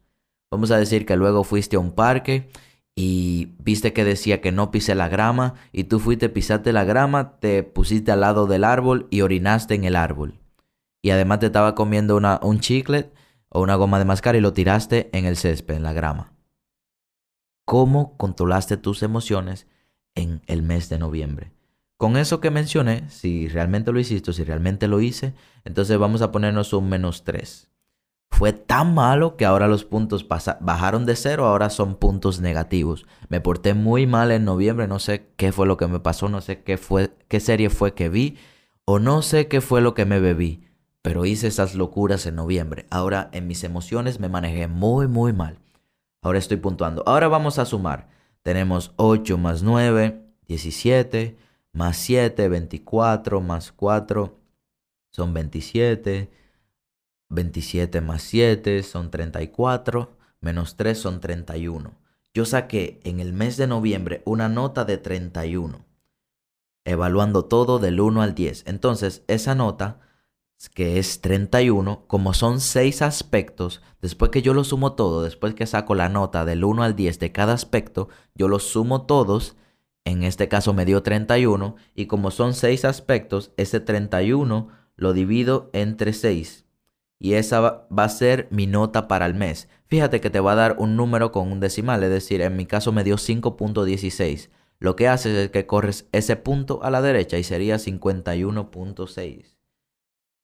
Vamos 0.52 0.72
a 0.72 0.78
decir 0.78 1.06
que 1.06 1.16
luego 1.16 1.46
fuiste 1.46 1.78
a 1.78 1.80
un 1.80 1.94
parque 1.94 2.50
y 2.98 3.54
viste 3.60 3.94
que 3.94 4.04
decía 4.04 4.42
que 4.42 4.52
no 4.52 4.72
pise 4.72 4.94
la 4.94 5.08
grama 5.08 5.54
y 5.72 5.86
tú 5.86 6.02
fuiste, 6.02 6.28
pisaste 6.28 6.74
la 6.74 6.84
grama, 6.84 7.40
te 7.40 7.64
pusiste 7.64 8.12
al 8.12 8.20
lado 8.20 8.46
del 8.46 8.66
árbol 8.66 9.08
y 9.10 9.22
orinaste 9.22 9.76
en 9.76 9.86
el 9.86 9.96
árbol. 9.96 10.38
Y 11.02 11.12
además 11.12 11.40
te 11.40 11.46
estaba 11.46 11.76
comiendo 11.76 12.18
una, 12.18 12.42
un 12.44 12.60
chicle 12.60 13.10
o 13.50 13.62
una 13.62 13.76
goma 13.76 14.00
de 14.00 14.06
mascar 14.06 14.36
y 14.36 14.42
lo 14.42 14.54
tiraste 14.54 15.10
en 15.14 15.26
el 15.26 15.38
césped, 15.38 15.76
en 15.76 15.84
la 15.84 15.94
grama. 15.94 16.34
¿Cómo 17.66 18.18
controlaste 18.18 18.78
tus 18.78 19.04
emociones 19.04 19.68
en 20.16 20.42
el 20.48 20.64
mes 20.64 20.90
de 20.90 21.00
noviembre? 21.00 21.52
Con 21.98 22.16
eso 22.16 22.40
que 22.40 22.52
mencioné, 22.52 23.10
si 23.10 23.48
realmente 23.48 23.92
lo 23.92 24.00
hiciste 24.00 24.32
si 24.32 24.44
realmente 24.44 24.88
lo 24.88 25.02
hice, 25.02 25.34
entonces 25.66 25.98
vamos 25.98 26.22
a 26.22 26.32
ponernos 26.32 26.72
un 26.74 26.90
menos 26.90 27.24
3. 27.24 27.70
Fue 28.30 28.54
tan 28.54 28.94
malo 28.94 29.36
que 29.36 29.46
ahora 29.46 29.68
los 29.68 29.84
puntos 29.84 30.28
bajaron 30.60 31.06
de 31.06 31.16
cero, 31.16 31.46
ahora 31.46 31.70
son 31.72 31.96
puntos 31.96 32.40
negativos. 32.40 33.08
Me 33.30 33.42
porté 33.42 33.74
muy 33.74 34.06
mal 34.06 34.32
en 34.32 34.46
noviembre, 34.46 34.88
no 34.88 35.00
sé 35.00 35.32
qué 35.38 35.52
fue 35.52 35.66
lo 35.66 35.78
que 35.78 35.88
me 35.88 36.00
pasó, 36.00 36.30
no 36.30 36.42
sé 36.42 36.62
qué, 36.62 36.78
fue, 36.78 37.16
qué 37.30 37.40
serie 37.40 37.70
fue 37.70 37.96
que 37.96 38.10
vi 38.10 38.38
o 38.86 39.00
no 39.00 39.24
sé 39.24 39.48
qué 39.48 39.60
fue 39.60 39.82
lo 39.82 39.96
que 39.96 40.06
me 40.06 40.20
bebí 40.20 40.67
pero 41.08 41.24
hice 41.24 41.48
esas 41.48 41.74
locuras 41.74 42.26
en 42.26 42.36
noviembre. 42.36 42.86
Ahora 42.90 43.30
en 43.32 43.48
mis 43.48 43.64
emociones 43.64 44.20
me 44.20 44.28
manejé 44.28 44.68
muy, 44.68 45.08
muy 45.08 45.32
mal. 45.32 45.58
Ahora 46.22 46.38
estoy 46.38 46.58
puntuando. 46.58 47.02
Ahora 47.06 47.30
vamos 47.30 47.60
a 47.60 47.66
sumar. 47.66 48.10
Tenemos 48.44 48.92
8 48.98 49.38
más 49.38 49.64
9, 49.64 50.22
17, 50.50 51.38
más 51.72 51.96
7, 51.96 52.50
24, 52.50 53.40
más 53.40 53.72
4 53.72 54.38
son 55.10 55.34
27, 55.34 56.30
27 57.30 58.02
más 58.02 58.22
7 58.24 58.84
son 58.84 59.10
34, 59.10 60.12
menos 60.42 60.76
3 60.76 60.98
son 60.98 61.22
31. 61.22 61.94
Yo 62.34 62.44
saqué 62.44 63.00
en 63.06 63.22
el 63.22 63.32
mes 63.32 63.56
de 63.56 63.68
noviembre 63.68 64.24
una 64.26 64.50
nota 64.50 64.84
de 64.84 64.98
31, 64.98 65.86
evaluando 66.84 67.46
todo 67.46 67.80
del 67.80 68.02
1 68.02 68.22
al 68.22 68.36
10. 68.36 68.66
Entonces, 68.68 69.24
esa 69.28 69.56
nota 69.56 70.02
que 70.74 70.98
es 70.98 71.22
31, 71.22 72.06
como 72.08 72.34
son 72.34 72.60
6 72.60 73.04
aspectos, 73.04 73.82
después 74.02 74.32
que 74.32 74.42
yo 74.42 74.54
lo 74.54 74.64
sumo 74.64 74.94
todo, 74.94 75.22
después 75.22 75.54
que 75.54 75.68
saco 75.68 75.94
la 75.94 76.10
nota 76.10 76.46
del 76.46 76.64
1 76.64 76.84
al 76.84 76.96
10 76.96 77.20
de 77.20 77.32
cada 77.32 77.54
aspecto, 77.54 78.10
yo 78.34 78.48
los 78.48 78.64
sumo 78.64 79.04
todos, 79.04 79.56
en 80.04 80.24
este 80.24 80.48
caso 80.48 80.74
me 80.74 80.86
dio 80.86 81.04
31, 81.04 81.76
y 81.94 82.08
como 82.08 82.32
son 82.32 82.54
6 82.56 82.86
aspectos, 82.86 83.52
ese 83.56 83.80
31 83.80 84.70
lo 84.96 85.14
divido 85.14 85.70
entre 85.74 86.14
6. 86.14 86.66
Y 87.20 87.34
esa 87.34 87.60
va 87.62 88.04
a 88.04 88.10
ser 88.10 88.48
mi 88.52 88.68
nota 88.68 89.08
para 89.08 89.26
el 89.26 89.34
mes. 89.34 89.70
Fíjate 89.86 90.22
que 90.22 90.30
te 90.30 90.40
va 90.40 90.52
a 90.54 90.56
dar 90.56 90.76
un 90.80 90.96
número 90.96 91.32
con 91.32 91.52
un 91.52 91.60
decimal, 91.60 92.04
es 92.04 92.10
decir, 92.10 92.42
en 92.42 92.56
mi 92.56 92.66
caso 92.66 92.92
me 92.92 93.04
dio 93.04 93.16
5.16. 93.18 94.50
Lo 94.80 94.96
que 94.96 95.08
haces 95.08 95.36
es 95.36 95.50
que 95.50 95.66
corres 95.66 96.08
ese 96.12 96.36
punto 96.36 96.84
a 96.84 96.92
la 96.92 97.02
derecha 97.02 97.38
y 97.38 97.44
sería 97.44 97.78
51.6. 97.78 99.57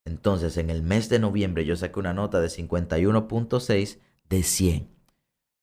Entonces, 0.05 0.57
en 0.57 0.69
el 0.69 0.81
mes 0.81 1.09
de 1.09 1.19
noviembre 1.19 1.65
yo 1.65 1.75
saqué 1.75 1.99
una 1.99 2.13
nota 2.13 2.41
de 2.41 2.47
51.6 2.47 3.99
de 4.29 4.43
100. 4.43 4.89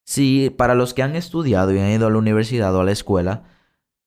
Si 0.05 0.49
para 0.49 0.75
los 0.75 0.93
que 0.93 1.03
han 1.03 1.15
estudiado 1.15 1.73
y 1.73 1.79
han 1.79 1.89
ido 1.89 2.07
a 2.07 2.09
la 2.09 2.17
universidad 2.17 2.75
o 2.75 2.81
a 2.81 2.83
la 2.83 2.91
escuela, 2.91 3.43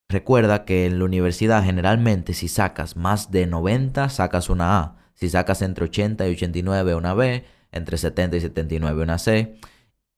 recuerda 0.09 0.64
que 0.64 0.87
en 0.87 0.99
la 0.99 1.05
universidad 1.05 1.64
generalmente 1.64 2.35
si 2.35 2.49
sacas 2.49 2.97
más 2.97 3.31
de 3.31 3.47
90 3.47 4.09
sacas 4.09 4.50
una 4.50 4.79
A. 4.79 4.97
Si 5.14 5.31
sacas 5.31 5.62
entre 5.62 5.85
80 5.85 6.29
y 6.29 6.33
89 6.33 6.95
una 6.95 7.14
B, 7.14 7.45
entre 7.71 7.97
70 7.97 8.37
y 8.37 8.41
79 8.41 9.03
una 9.03 9.19
C, 9.19 9.57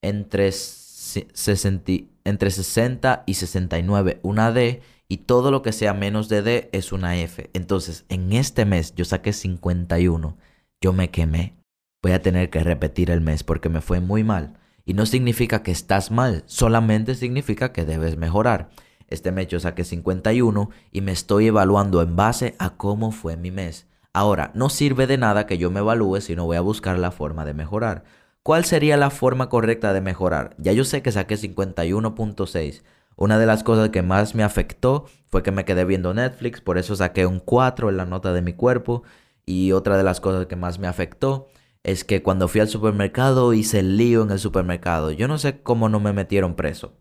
entre, 0.01 0.51
60, 0.51 1.91
entre 2.23 2.51
60 2.51 3.23
y 3.25 3.33
69 3.35 4.19
una 4.23 4.51
D 4.51 4.81
y 5.09 5.17
todo 5.17 5.51
lo 5.51 5.61
que 5.61 5.71
sea 5.71 5.93
menos 5.93 6.29
de 6.29 6.41
D 6.41 6.69
es 6.73 6.91
una 6.91 7.17
F. 7.17 7.49
Entonces, 7.53 8.05
en 8.09 8.33
este 8.33 8.65
mes 8.65 8.93
yo 8.95 9.05
saqué 9.05 9.33
51. 9.33 10.37
Yo 10.81 10.93
me 10.93 11.09
quemé. 11.09 11.55
Voy 12.01 12.11
a 12.11 12.21
tener 12.21 12.49
que 12.49 12.63
repetir 12.63 13.09
el 13.09 13.21
mes 13.21 13.43
porque 13.43 13.69
me 13.69 13.81
fue 13.81 13.99
muy 13.99 14.23
mal. 14.23 14.59
Y 14.85 14.93
no 14.93 15.05
significa 15.05 15.63
que 15.63 15.71
estás 15.71 16.11
mal, 16.11 16.43
solamente 16.45 17.15
significa 17.15 17.73
que 17.73 17.85
debes 17.85 18.17
mejorar. 18.17 18.69
Este 19.07 19.31
mes 19.31 19.47
yo 19.47 19.59
saqué 19.59 19.83
51 19.83 20.69
y 20.91 21.01
me 21.01 21.11
estoy 21.11 21.47
evaluando 21.47 22.01
en 22.01 22.15
base 22.15 22.55
a 22.59 22.71
cómo 22.71 23.11
fue 23.11 23.37
mi 23.37 23.51
mes. 23.51 23.87
Ahora, 24.13 24.51
no 24.53 24.69
sirve 24.69 25.07
de 25.07 25.17
nada 25.17 25.45
que 25.45 25.57
yo 25.57 25.71
me 25.71 25.79
evalúe 25.79 26.21
si 26.21 26.35
no 26.35 26.45
voy 26.45 26.57
a 26.57 26.61
buscar 26.61 26.97
la 26.99 27.11
forma 27.11 27.45
de 27.45 27.53
mejorar. 27.53 28.03
¿Cuál 28.43 28.65
sería 28.65 28.97
la 28.97 29.09
forma 29.09 29.49
correcta 29.49 29.93
de 29.93 30.01
mejorar? 30.01 30.55
Ya 30.57 30.71
yo 30.71 30.85
sé 30.85 31.01
que 31.01 31.11
saqué 31.11 31.35
51.6, 31.35 32.81
una 33.17 33.39
de 33.39 33.47
las 33.47 33.63
cosas 33.63 33.89
que 33.89 34.03
más 34.03 34.35
me 34.35 34.43
afectó 34.43 35.05
fue 35.25 35.43
que 35.43 35.51
me 35.51 35.65
quedé 35.65 35.85
viendo 35.85 36.13
Netflix, 36.13 36.61
por 36.61 36.77
eso 36.77 36.95
saqué 36.95 37.25
un 37.25 37.39
4 37.39 37.89
en 37.89 37.97
la 37.97 38.05
nota 38.05 38.31
de 38.31 38.43
mi 38.43 38.53
cuerpo. 38.53 39.03
Y 39.45 39.71
otra 39.71 39.97
de 39.97 40.03
las 40.03 40.19
cosas 40.21 40.45
que 40.45 40.55
más 40.55 40.77
me 40.77 40.87
afectó 40.87 41.47
es 41.83 42.03
que 42.03 42.21
cuando 42.21 42.47
fui 42.47 42.61
al 42.61 42.67
supermercado 42.69 43.53
hice 43.53 43.79
el 43.79 43.97
lío 43.97 44.21
en 44.21 44.31
el 44.31 44.39
supermercado. 44.39 45.11
Yo 45.11 45.27
no 45.27 45.37
sé 45.39 45.61
cómo 45.61 45.89
no 45.89 45.99
me 45.99 46.13
metieron 46.13 46.55
preso. 46.55 46.93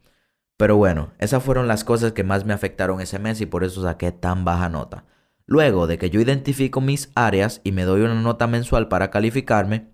Pero 0.57 0.77
bueno, 0.77 1.13
esas 1.19 1.43
fueron 1.43 1.69
las 1.69 1.85
cosas 1.85 2.13
que 2.13 2.25
más 2.25 2.47
me 2.47 2.55
afectaron 2.55 3.01
ese 3.01 3.19
mes 3.19 3.41
y 3.41 3.47
por 3.47 3.63
eso 3.63 3.83
saqué 3.83 4.11
tan 4.13 4.45
baja 4.45 4.69
nota. 4.71 5.05
Luego 5.45 5.87
de 5.87 5.99
que 5.99 6.09
yo 6.09 6.21
identifico 6.21 6.81
mis 6.81 7.11
áreas 7.15 7.61
y 7.63 7.73
me 7.73 7.85
doy 7.85 8.01
una 8.03 8.21
nota 8.21 8.47
mensual 8.47 8.89
para 8.89 9.11
calificarme, 9.11 9.91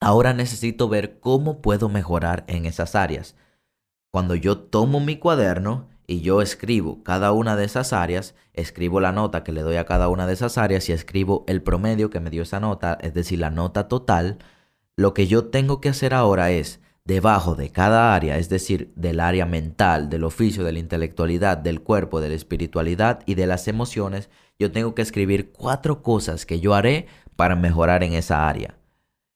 ahora 0.00 0.32
necesito 0.32 0.88
ver 0.88 1.20
cómo 1.20 1.60
puedo 1.60 1.88
mejorar 1.90 2.44
en 2.48 2.64
esas 2.64 2.94
áreas. 2.94 3.36
Cuando 4.10 4.34
yo 4.34 4.58
tomo 4.58 4.98
mi 4.98 5.16
cuaderno 5.16 5.88
y 6.06 6.20
yo 6.20 6.42
escribo 6.42 7.04
cada 7.04 7.30
una 7.30 7.54
de 7.54 7.64
esas 7.64 7.92
áreas, 7.92 8.34
escribo 8.54 9.00
la 9.00 9.12
nota 9.12 9.44
que 9.44 9.52
le 9.52 9.62
doy 9.62 9.76
a 9.76 9.86
cada 9.86 10.08
una 10.08 10.26
de 10.26 10.32
esas 10.32 10.58
áreas 10.58 10.88
y 10.88 10.92
escribo 10.92 11.44
el 11.46 11.62
promedio 11.62 12.10
que 12.10 12.18
me 12.18 12.30
dio 12.30 12.42
esa 12.42 12.58
nota, 12.58 12.98
es 13.00 13.14
decir, 13.14 13.38
la 13.38 13.50
nota 13.50 13.86
total, 13.86 14.38
lo 14.96 15.14
que 15.14 15.28
yo 15.28 15.46
tengo 15.46 15.80
que 15.80 15.90
hacer 15.90 16.12
ahora 16.12 16.50
es, 16.50 16.80
debajo 17.04 17.54
de 17.54 17.70
cada 17.70 18.12
área, 18.12 18.36
es 18.38 18.48
decir, 18.48 18.92
del 18.96 19.20
área 19.20 19.46
mental, 19.46 20.10
del 20.10 20.24
oficio, 20.24 20.64
de 20.64 20.72
la 20.72 20.80
intelectualidad, 20.80 21.56
del 21.56 21.80
cuerpo, 21.80 22.20
de 22.20 22.30
la 22.30 22.34
espiritualidad 22.34 23.20
y 23.26 23.36
de 23.36 23.46
las 23.46 23.68
emociones, 23.68 24.28
yo 24.58 24.72
tengo 24.72 24.96
que 24.96 25.02
escribir 25.02 25.52
cuatro 25.52 26.02
cosas 26.02 26.46
que 26.46 26.58
yo 26.58 26.74
haré 26.74 27.06
para 27.36 27.54
mejorar 27.54 28.02
en 28.02 28.12
esa 28.14 28.48
área. 28.48 28.76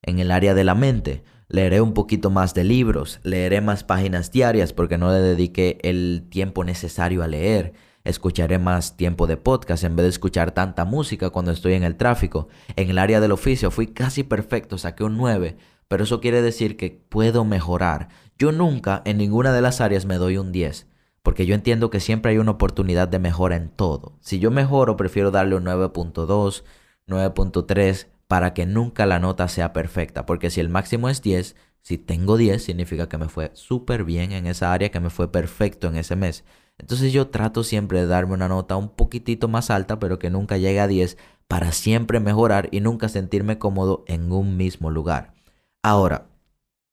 En 0.02 0.18
el 0.18 0.32
área 0.32 0.54
de 0.54 0.64
la 0.64 0.74
mente, 0.74 1.22
leeré 1.48 1.80
un 1.80 1.94
poquito 1.94 2.30
más 2.30 2.54
de 2.54 2.64
libros, 2.64 3.20
leeré 3.22 3.60
más 3.60 3.84
páginas 3.84 4.30
diarias 4.30 4.72
porque 4.72 4.98
no 4.98 5.10
le 5.10 5.20
dediqué 5.20 5.78
el 5.82 6.26
tiempo 6.28 6.64
necesario 6.64 7.22
a 7.22 7.28
leer. 7.28 7.72
Escucharé 8.04 8.58
más 8.58 8.96
tiempo 8.96 9.26
de 9.26 9.36
podcast 9.36 9.84
en 9.84 9.96
vez 9.96 10.04
de 10.04 10.10
escuchar 10.10 10.52
tanta 10.52 10.84
música 10.84 11.30
cuando 11.30 11.52
estoy 11.52 11.74
en 11.74 11.84
el 11.84 11.96
tráfico. 11.96 12.48
En 12.76 12.90
el 12.90 12.98
área 12.98 13.20
del 13.20 13.32
oficio 13.32 13.70
fui 13.70 13.86
casi 13.86 14.22
perfecto, 14.22 14.76
saqué 14.76 15.04
un 15.04 15.16
9, 15.16 15.56
pero 15.88 16.04
eso 16.04 16.20
quiere 16.20 16.42
decir 16.42 16.76
que 16.76 17.02
puedo 17.08 17.44
mejorar. 17.44 18.08
Yo 18.38 18.52
nunca 18.52 19.00
en 19.04 19.16
ninguna 19.16 19.52
de 19.52 19.62
las 19.62 19.80
áreas 19.80 20.04
me 20.04 20.16
doy 20.16 20.36
un 20.36 20.52
10 20.52 20.88
porque 21.24 21.46
yo 21.46 21.54
entiendo 21.54 21.88
que 21.88 22.00
siempre 22.00 22.32
hay 22.32 22.38
una 22.38 22.50
oportunidad 22.50 23.08
de 23.08 23.18
mejora 23.18 23.56
en 23.56 23.70
todo. 23.70 24.12
Si 24.20 24.38
yo 24.38 24.50
mejoro, 24.50 24.98
prefiero 24.98 25.30
darle 25.30 25.56
un 25.56 25.64
9.2, 25.64 26.64
9.3, 27.08 28.08
para 28.26 28.54
que 28.54 28.66
nunca 28.66 29.06
la 29.06 29.18
nota 29.18 29.48
sea 29.48 29.72
perfecta, 29.72 30.26
porque 30.26 30.50
si 30.50 30.60
el 30.60 30.68
máximo 30.68 31.08
es 31.08 31.22
10, 31.22 31.56
si 31.82 31.98
tengo 31.98 32.36
10, 32.36 32.62
significa 32.62 33.08
que 33.08 33.18
me 33.18 33.28
fue 33.28 33.50
súper 33.54 34.04
bien 34.04 34.32
en 34.32 34.46
esa 34.46 34.72
área, 34.72 34.90
que 34.90 35.00
me 35.00 35.10
fue 35.10 35.30
perfecto 35.30 35.88
en 35.88 35.96
ese 35.96 36.16
mes. 36.16 36.44
Entonces 36.78 37.12
yo 37.12 37.28
trato 37.28 37.62
siempre 37.62 38.00
de 38.00 38.06
darme 38.06 38.34
una 38.34 38.48
nota 38.48 38.76
un 38.76 38.88
poquitito 38.88 39.48
más 39.48 39.70
alta, 39.70 39.98
pero 39.98 40.18
que 40.18 40.30
nunca 40.30 40.56
llegue 40.56 40.80
a 40.80 40.86
10, 40.86 41.18
para 41.46 41.72
siempre 41.72 42.20
mejorar 42.20 42.68
y 42.72 42.80
nunca 42.80 43.08
sentirme 43.08 43.58
cómodo 43.58 44.04
en 44.08 44.32
un 44.32 44.56
mismo 44.56 44.90
lugar. 44.90 45.34
Ahora, 45.82 46.28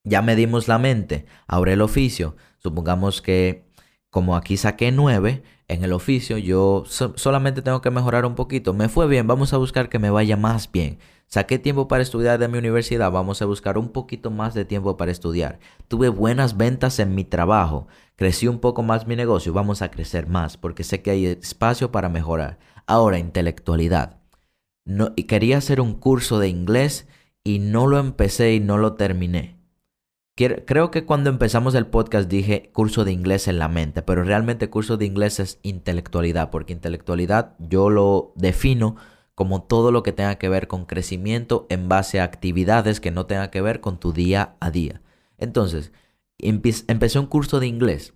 ya 0.04 0.22
medimos 0.22 0.68
la 0.68 0.78
mente, 0.78 1.26
ahora 1.48 1.74
el 1.74 1.82
oficio. 1.82 2.36
Supongamos 2.58 3.22
que 3.22 3.71
como 4.12 4.36
aquí 4.36 4.58
saqué 4.58 4.92
9 4.92 5.42
en 5.70 5.84
el 5.86 5.94
oficio, 5.94 6.38
yo 6.38 6.84
solamente 7.16 7.62
tengo 7.62 7.82
que 7.82 7.92
mejorar 7.92 8.26
un 8.26 8.36
poquito. 8.36 8.74
Me 8.74 8.90
fue 8.90 9.08
bien, 9.08 9.26
vamos 9.26 9.54
a 9.54 9.58
buscar 9.58 9.88
que 9.88 10.00
me 10.00 10.10
vaya 10.10 10.36
más 10.36 10.70
bien. 10.70 11.00
Saqué 11.28 11.60
tiempo 11.60 11.88
para 11.88 12.04
estudiar 12.04 12.38
de 12.38 12.50
mi 12.50 12.58
universidad, 12.58 13.10
vamos 13.10 13.42
a 13.42 13.46
buscar 13.46 13.78
un 13.78 13.88
poquito 13.88 14.30
más 14.30 14.54
de 14.54 14.66
tiempo 14.66 14.98
para 14.98 15.14
estudiar. 15.14 15.60
Tuve 15.88 16.10
buenas 16.10 16.58
ventas 16.58 17.00
en 17.00 17.16
mi 17.16 17.24
trabajo, 17.24 17.88
crecí 18.18 18.50
un 18.50 18.60
poco 18.60 18.84
más 18.84 19.08
mi 19.08 19.16
negocio, 19.16 19.54
vamos 19.54 19.82
a 19.82 19.90
crecer 19.90 20.28
más 20.28 20.58
porque 20.58 20.84
sé 20.84 21.02
que 21.02 21.12
hay 21.12 21.26
espacio 21.28 21.90
para 21.94 22.10
mejorar. 22.10 22.60
Ahora, 22.88 23.18
intelectualidad. 23.18 24.20
Quería 25.26 25.58
hacer 25.58 25.80
un 25.80 25.94
curso 25.94 26.38
de 26.38 26.50
inglés 26.50 27.08
y 27.46 27.60
no 27.60 27.88
lo 27.88 27.98
empecé 27.98 28.54
y 28.56 28.60
no 28.60 28.78
lo 28.78 28.96
terminé 28.96 29.61
creo 30.66 30.92
que 30.92 31.06
cuando 31.06 31.30
empezamos 31.30 31.76
el 31.76 31.88
podcast 31.88 32.30
dije 32.30 32.70
curso 32.74 33.04
de 33.06 33.12
inglés 33.12 33.48
en 33.48 33.60
la 33.60 33.68
mente, 33.68 34.02
pero 34.02 34.24
realmente 34.24 34.70
curso 34.70 34.98
de 34.98 35.06
inglés 35.06 35.40
es 35.40 35.60
intelectualidad, 35.64 36.50
porque 36.50 36.74
intelectualidad 36.74 37.56
yo 37.60 37.90
lo 37.90 38.34
defino 38.36 38.96
como 39.36 39.64
todo 39.64 39.92
lo 39.92 40.04
que 40.04 40.12
tenga 40.12 40.36
que 40.36 40.50
ver 40.50 40.68
con 40.68 40.86
crecimiento 40.86 41.66
en 41.70 41.90
base 41.90 42.20
a 42.20 42.24
actividades 42.26 43.00
que 43.00 43.12
no 43.12 43.26
tenga 43.26 43.50
que 43.50 43.62
ver 43.62 43.82
con 43.82 44.00
tu 44.00 44.14
día 44.14 44.56
a 44.60 44.72
día. 44.72 45.02
Entonces, 45.38 45.92
empecé 46.38 47.20
un 47.20 47.26
curso 47.26 47.60
de 47.60 47.68
inglés, 47.68 48.14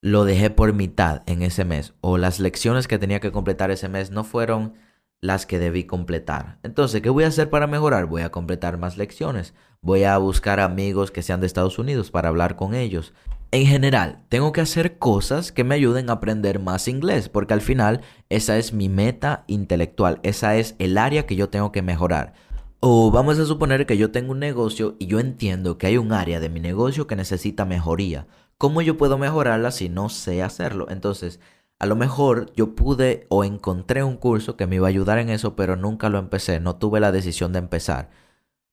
lo 0.00 0.24
dejé 0.24 0.50
por 0.50 0.72
mitad 0.72 1.22
en 1.26 1.42
ese 1.42 1.64
mes, 1.64 1.94
o 2.00 2.18
las 2.18 2.40
lecciones 2.40 2.88
que 2.88 2.98
tenía 2.98 3.20
que 3.20 3.32
completar 3.32 3.70
ese 3.70 3.88
mes 3.88 4.10
no 4.10 4.24
fueron 4.24 4.74
las 5.22 5.46
que 5.46 5.60
debí 5.60 5.84
completar. 5.84 6.58
Entonces, 6.64 7.00
¿qué 7.00 7.08
voy 7.08 7.24
a 7.24 7.28
hacer 7.28 7.48
para 7.48 7.68
mejorar? 7.68 8.06
Voy 8.06 8.22
a 8.22 8.30
completar 8.30 8.76
más 8.76 8.98
lecciones. 8.98 9.54
Voy 9.80 10.04
a 10.04 10.18
buscar 10.18 10.60
amigos 10.60 11.10
que 11.10 11.22
sean 11.22 11.40
de 11.40 11.46
Estados 11.46 11.78
Unidos 11.78 12.10
para 12.10 12.28
hablar 12.28 12.56
con 12.56 12.74
ellos. 12.74 13.14
En 13.52 13.66
general, 13.66 14.24
tengo 14.28 14.50
que 14.50 14.60
hacer 14.60 14.98
cosas 14.98 15.52
que 15.52 15.62
me 15.62 15.76
ayuden 15.76 16.10
a 16.10 16.14
aprender 16.14 16.58
más 16.58 16.88
inglés, 16.88 17.28
porque 17.28 17.54
al 17.54 17.60
final 17.60 18.00
esa 18.30 18.58
es 18.58 18.72
mi 18.72 18.88
meta 18.88 19.44
intelectual, 19.46 20.18
esa 20.22 20.56
es 20.56 20.74
el 20.78 20.98
área 20.98 21.24
que 21.24 21.36
yo 21.36 21.50
tengo 21.50 21.70
que 21.70 21.82
mejorar. 21.82 22.32
O 22.80 23.12
vamos 23.12 23.38
a 23.38 23.46
suponer 23.46 23.86
que 23.86 23.96
yo 23.96 24.10
tengo 24.10 24.32
un 24.32 24.40
negocio 24.40 24.96
y 24.98 25.06
yo 25.06 25.20
entiendo 25.20 25.78
que 25.78 25.86
hay 25.86 25.98
un 25.98 26.12
área 26.12 26.40
de 26.40 26.48
mi 26.48 26.58
negocio 26.58 27.06
que 27.06 27.14
necesita 27.14 27.64
mejoría. 27.64 28.26
¿Cómo 28.58 28.82
yo 28.82 28.96
puedo 28.96 29.18
mejorarla 29.18 29.70
si 29.70 29.88
no 29.88 30.08
sé 30.08 30.42
hacerlo? 30.42 30.86
Entonces, 30.88 31.38
a 31.82 31.86
lo 31.86 31.96
mejor 31.96 32.52
yo 32.54 32.76
pude 32.76 33.26
o 33.28 33.42
encontré 33.42 34.04
un 34.04 34.16
curso 34.16 34.56
que 34.56 34.68
me 34.68 34.76
iba 34.76 34.86
a 34.86 34.88
ayudar 34.88 35.18
en 35.18 35.30
eso, 35.30 35.56
pero 35.56 35.74
nunca 35.74 36.08
lo 36.10 36.20
empecé, 36.20 36.60
no 36.60 36.76
tuve 36.76 37.00
la 37.00 37.10
decisión 37.10 37.52
de 37.52 37.58
empezar. 37.58 38.08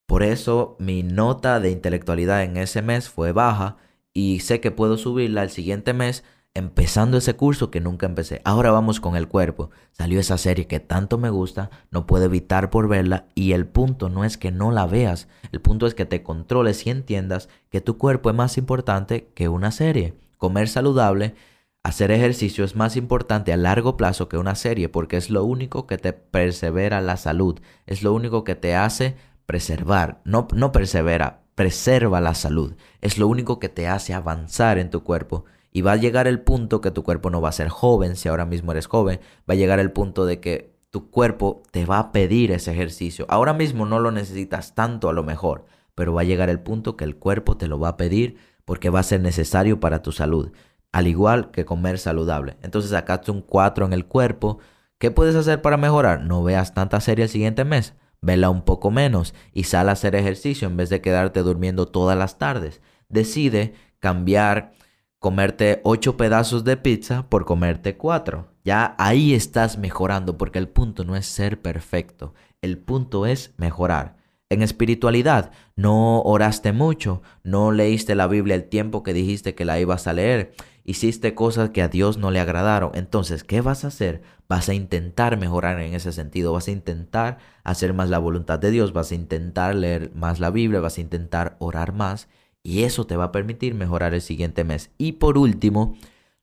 Por 0.06 0.22
eso 0.22 0.76
mi 0.78 1.02
nota 1.02 1.60
de 1.60 1.72
intelectualidad 1.72 2.44
en 2.44 2.56
ese 2.58 2.84
mes 2.84 3.10
fue 3.10 3.32
baja 3.32 3.78
y 4.14 4.42
sé 4.42 4.62
que 4.62 4.70
puedo 4.70 4.96
subirla 4.96 5.42
el 5.42 5.50
siguiente 5.50 5.92
mes 5.92 6.24
empezando 6.54 7.18
ese 7.18 7.36
curso 7.36 7.72
que 7.72 7.82
nunca 7.82 8.06
empecé. 8.06 8.42
Ahora 8.44 8.70
vamos 8.70 9.00
con 9.00 9.16
el 9.16 9.28
cuerpo. 9.28 9.72
Salió 9.92 10.20
esa 10.20 10.38
serie 10.38 10.68
que 10.68 10.80
tanto 10.80 11.18
me 11.18 11.32
gusta, 11.32 11.72
no 11.90 12.06
puedo 12.06 12.26
evitar 12.26 12.70
por 12.70 12.88
verla 12.88 13.26
y 13.34 13.54
el 13.54 13.66
punto 13.66 14.10
no 14.10 14.24
es 14.24 14.38
que 14.38 14.52
no 14.52 14.70
la 14.70 14.86
veas, 14.86 15.28
el 15.52 15.62
punto 15.62 15.88
es 15.88 15.96
que 15.96 16.06
te 16.06 16.22
controles 16.22 16.86
y 16.86 16.92
entiendas 16.92 17.50
que 17.72 17.82
tu 17.82 17.98
cuerpo 17.98 18.30
es 18.30 18.36
más 18.36 18.60
importante 18.60 19.32
que 19.34 19.50
una 19.50 19.72
serie. 19.72 20.14
Comer 20.38 20.68
saludable 20.70 21.34
Hacer 21.82 22.12
ejercicio 22.12 22.66
es 22.66 22.76
más 22.76 22.98
importante 22.98 23.54
a 23.54 23.58
largo 23.58 23.96
plazo 23.96 24.28
que 24.28 24.38
una 24.38 24.56
serie 24.56 24.90
porque 24.90 25.16
es 25.16 25.30
lo 25.30 25.46
único 25.46 25.88
que 25.88 25.98
te 25.98 26.12
persevera 26.12 27.00
la 27.00 27.16
salud, 27.16 27.58
es 27.86 28.04
lo 28.04 28.14
único 28.14 28.44
que 28.44 28.56
te 28.56 28.76
hace 28.76 29.16
preservar, 29.46 30.20
no, 30.26 30.50
no 30.54 30.74
persevera, 30.74 31.44
preserva 31.56 32.20
la 32.20 32.34
salud, 32.34 32.76
es 33.00 33.18
lo 33.18 33.30
único 33.30 33.60
que 33.60 33.70
te 33.70 33.88
hace 33.88 34.14
avanzar 34.14 34.78
en 34.78 34.90
tu 34.90 35.06
cuerpo 35.06 35.46
y 35.72 35.80
va 35.82 35.94
a 35.94 35.96
llegar 35.96 36.28
el 36.28 36.42
punto 36.42 36.82
que 36.82 36.92
tu 36.92 37.04
cuerpo 37.04 37.30
no 37.30 37.40
va 37.40 37.48
a 37.48 37.54
ser 37.54 37.70
joven, 37.70 38.18
si 38.18 38.28
ahora 38.28 38.46
mismo 38.46 38.74
eres 38.74 38.88
joven, 38.88 39.22
va 39.50 39.54
a 39.54 39.58
llegar 39.58 39.80
el 39.80 39.94
punto 39.94 40.26
de 40.26 40.42
que 40.42 40.76
tu 40.90 41.10
cuerpo 41.10 41.64
te 41.72 41.86
va 41.86 42.00
a 42.00 42.12
pedir 42.12 42.52
ese 42.52 42.72
ejercicio. 42.72 43.26
Ahora 43.30 43.54
mismo 43.54 43.86
no 43.86 44.00
lo 44.00 44.12
necesitas 44.12 44.76
tanto 44.76 45.08
a 45.08 45.14
lo 45.14 45.24
mejor, 45.24 45.66
pero 45.96 46.14
va 46.14 46.22
a 46.22 46.26
llegar 46.26 46.50
el 46.50 46.60
punto 46.60 46.98
que 46.98 47.06
el 47.06 47.16
cuerpo 47.16 47.56
te 47.56 47.68
lo 47.68 47.80
va 47.80 47.90
a 47.90 47.98
pedir 47.98 48.38
porque 48.66 48.90
va 48.90 49.00
a 49.00 49.04
ser 49.04 49.22
necesario 49.22 49.80
para 49.80 50.02
tu 50.02 50.12
salud 50.12 50.52
al 50.92 51.08
igual 51.08 51.52
que 51.52 51.66
comer 51.66 52.00
saludable. 52.00 52.58
Entonces 52.62 52.92
sacaste 52.92 53.32
un 53.32 53.42
4 53.42 53.86
en 53.86 53.94
el 53.94 54.06
cuerpo. 54.06 54.60
¿Qué 54.98 55.12
puedes 55.12 55.36
hacer 55.36 55.62
para 55.62 55.78
mejorar? 55.78 56.22
No 56.22 56.44
veas 56.44 56.74
tanta 56.74 57.00
serie 57.00 57.24
el 57.24 57.30
siguiente 57.30 57.64
mes. 57.64 57.94
Vela 58.22 58.50
un 58.50 58.64
poco 58.64 58.92
menos 58.92 59.34
y 59.54 59.64
sal 59.64 59.90
a 59.90 59.94
hacer 59.94 60.16
ejercicio 60.16 60.68
en 60.68 60.76
vez 60.78 60.90
de 60.90 61.02
quedarte 61.02 61.42
durmiendo 61.42 61.88
todas 61.88 62.18
las 62.18 62.38
tardes. 62.38 62.82
Decide 63.08 63.74
cambiar 64.00 64.74
comerte 65.20 65.82
8 65.84 66.18
pedazos 66.18 66.64
de 66.64 66.78
pizza 66.78 67.30
por 67.30 67.46
comerte 67.46 67.98
4. 67.98 68.48
Ya 68.64 68.96
ahí 68.98 69.34
estás 69.34 69.78
mejorando 69.78 70.38
porque 70.38 70.60
el 70.60 70.68
punto 70.68 71.04
no 71.04 71.16
es 71.16 71.26
ser 71.26 71.62
perfecto. 71.62 72.34
El 72.62 72.78
punto 72.78 73.26
es 73.26 73.54
mejorar. 73.58 74.18
En 74.50 74.64
espiritualidad, 74.64 75.52
no 75.76 76.22
oraste 76.22 76.74
mucho, 76.74 77.22
no 77.44 77.72
leíste 77.72 78.16
la 78.16 78.28
Biblia 78.28 78.56
el 78.56 78.68
tiempo 78.68 79.04
que 79.04 79.14
dijiste 79.14 79.54
que 79.54 79.64
la 79.64 79.80
ibas 79.80 80.08
a 80.08 80.14
leer, 80.14 80.54
hiciste 80.90 81.36
cosas 81.36 81.70
que 81.70 81.84
a 81.84 81.88
Dios 81.88 82.18
no 82.18 82.32
le 82.32 82.40
agradaron. 82.40 82.92
Entonces, 82.96 83.44
¿qué 83.44 83.62
vas 83.62 83.84
a 83.84 83.90
hacer? 83.90 84.24
Vas 84.48 84.70
a 84.70 84.74
intentar 84.74 85.38
mejorar 85.38 85.80
en 85.80 85.94
ese 85.94 86.12
sentido, 86.12 86.52
vas 86.54 86.68
a 86.68 86.72
intentar 86.72 87.38
hacer 87.64 87.94
más 87.94 88.10
la 88.10 88.18
voluntad 88.18 88.58
de 88.58 88.72
Dios, 88.72 88.92
vas 88.92 89.12
a 89.12 89.16
intentar 89.16 89.76
leer 89.76 90.12
más 90.16 90.40
la 90.40 90.50
Biblia, 90.50 90.80
vas 90.80 90.98
a 90.98 91.02
intentar 91.02 91.58
orar 91.60 91.94
más 91.94 92.28
y 92.64 92.84
eso 92.84 93.06
te 93.06 93.16
va 93.16 93.26
a 93.26 93.32
permitir 93.32 93.76
mejorar 93.76 94.16
el 94.16 94.22
siguiente 94.22 94.64
mes. 94.64 94.90
Y 94.98 95.14
por 95.14 95.38
último, 95.38 95.96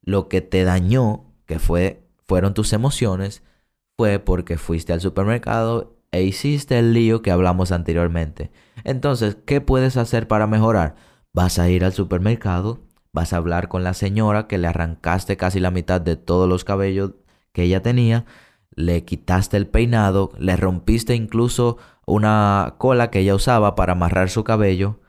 lo 0.02 0.28
que 0.28 0.42
te 0.42 0.62
dañó, 0.62 1.24
que 1.46 1.58
fue 1.58 2.04
fueron 2.28 2.54
tus 2.54 2.72
emociones, 2.72 3.42
fue 3.96 4.20
porque 4.20 4.58
fuiste 4.58 4.92
al 4.92 5.00
supermercado 5.00 5.96
e 6.12 6.22
hiciste 6.22 6.78
el 6.78 6.92
lío 6.92 7.20
que 7.20 7.32
hablamos 7.32 7.72
anteriormente. 7.72 8.52
Entonces, 8.84 9.36
¿qué 9.44 9.60
puedes 9.60 9.96
hacer 9.96 10.28
para 10.28 10.46
mejorar? 10.46 10.94
Vas 11.32 11.58
a 11.58 11.68
ir 11.68 11.84
al 11.84 11.92
supermercado, 11.92 12.85
vas 13.16 13.32
a 13.32 13.38
hablar 13.38 13.68
con 13.68 13.82
la 13.82 13.94
señora 13.94 14.46
que 14.46 14.58
le 14.58 14.68
arrancaste 14.68 15.38
casi 15.38 15.58
la 15.58 15.70
mitad 15.70 16.02
de 16.02 16.16
todos 16.16 16.46
los 16.46 16.64
cabellos 16.64 17.12
que 17.52 17.62
ella 17.62 17.82
tenía, 17.82 18.26
le 18.72 19.06
quitaste 19.06 19.56
el 19.56 19.66
peinado, 19.66 20.32
le 20.38 20.54
rompiste 20.54 21.14
incluso 21.14 21.78
una 22.04 22.74
cola 22.76 23.10
que 23.10 23.20
ella 23.20 23.34
usaba 23.34 23.74
para 23.74 23.92
amarrar 23.92 24.28
su 24.28 24.44
cabello. 24.44 25.00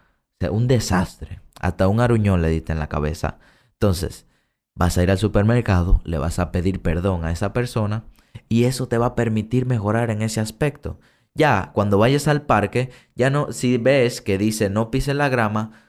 Un 0.49 0.67
desastre. 0.67 1.41
Hasta 1.59 1.89
un 1.89 1.99
aruñón 1.99 2.41
le 2.41 2.47
diste 2.47 2.71
en 2.71 2.79
la 2.79 2.87
cabeza. 2.87 3.39
Entonces, 3.73 4.25
vas 4.73 4.97
a 4.97 5.03
ir 5.03 5.11
al 5.11 5.17
supermercado, 5.17 5.99
le 6.05 6.17
vas 6.17 6.39
a 6.39 6.53
pedir 6.53 6.81
perdón 6.81 7.25
a 7.25 7.31
esa 7.31 7.51
persona 7.51 8.05
y 8.47 8.63
eso 8.63 8.87
te 8.87 8.97
va 8.97 9.07
a 9.07 9.15
permitir 9.15 9.65
mejorar 9.65 10.11
en 10.11 10.21
ese 10.21 10.39
aspecto. 10.39 10.97
Ya, 11.35 11.71
cuando 11.73 11.97
vayas 11.97 12.29
al 12.29 12.43
parque, 12.43 12.89
ya 13.15 13.29
no, 13.29 13.51
si 13.51 13.77
ves 13.77 14.21
que 14.21 14.37
dice 14.37 14.69
no 14.69 14.91
pises 14.91 15.15
la 15.15 15.27
grama, 15.27 15.86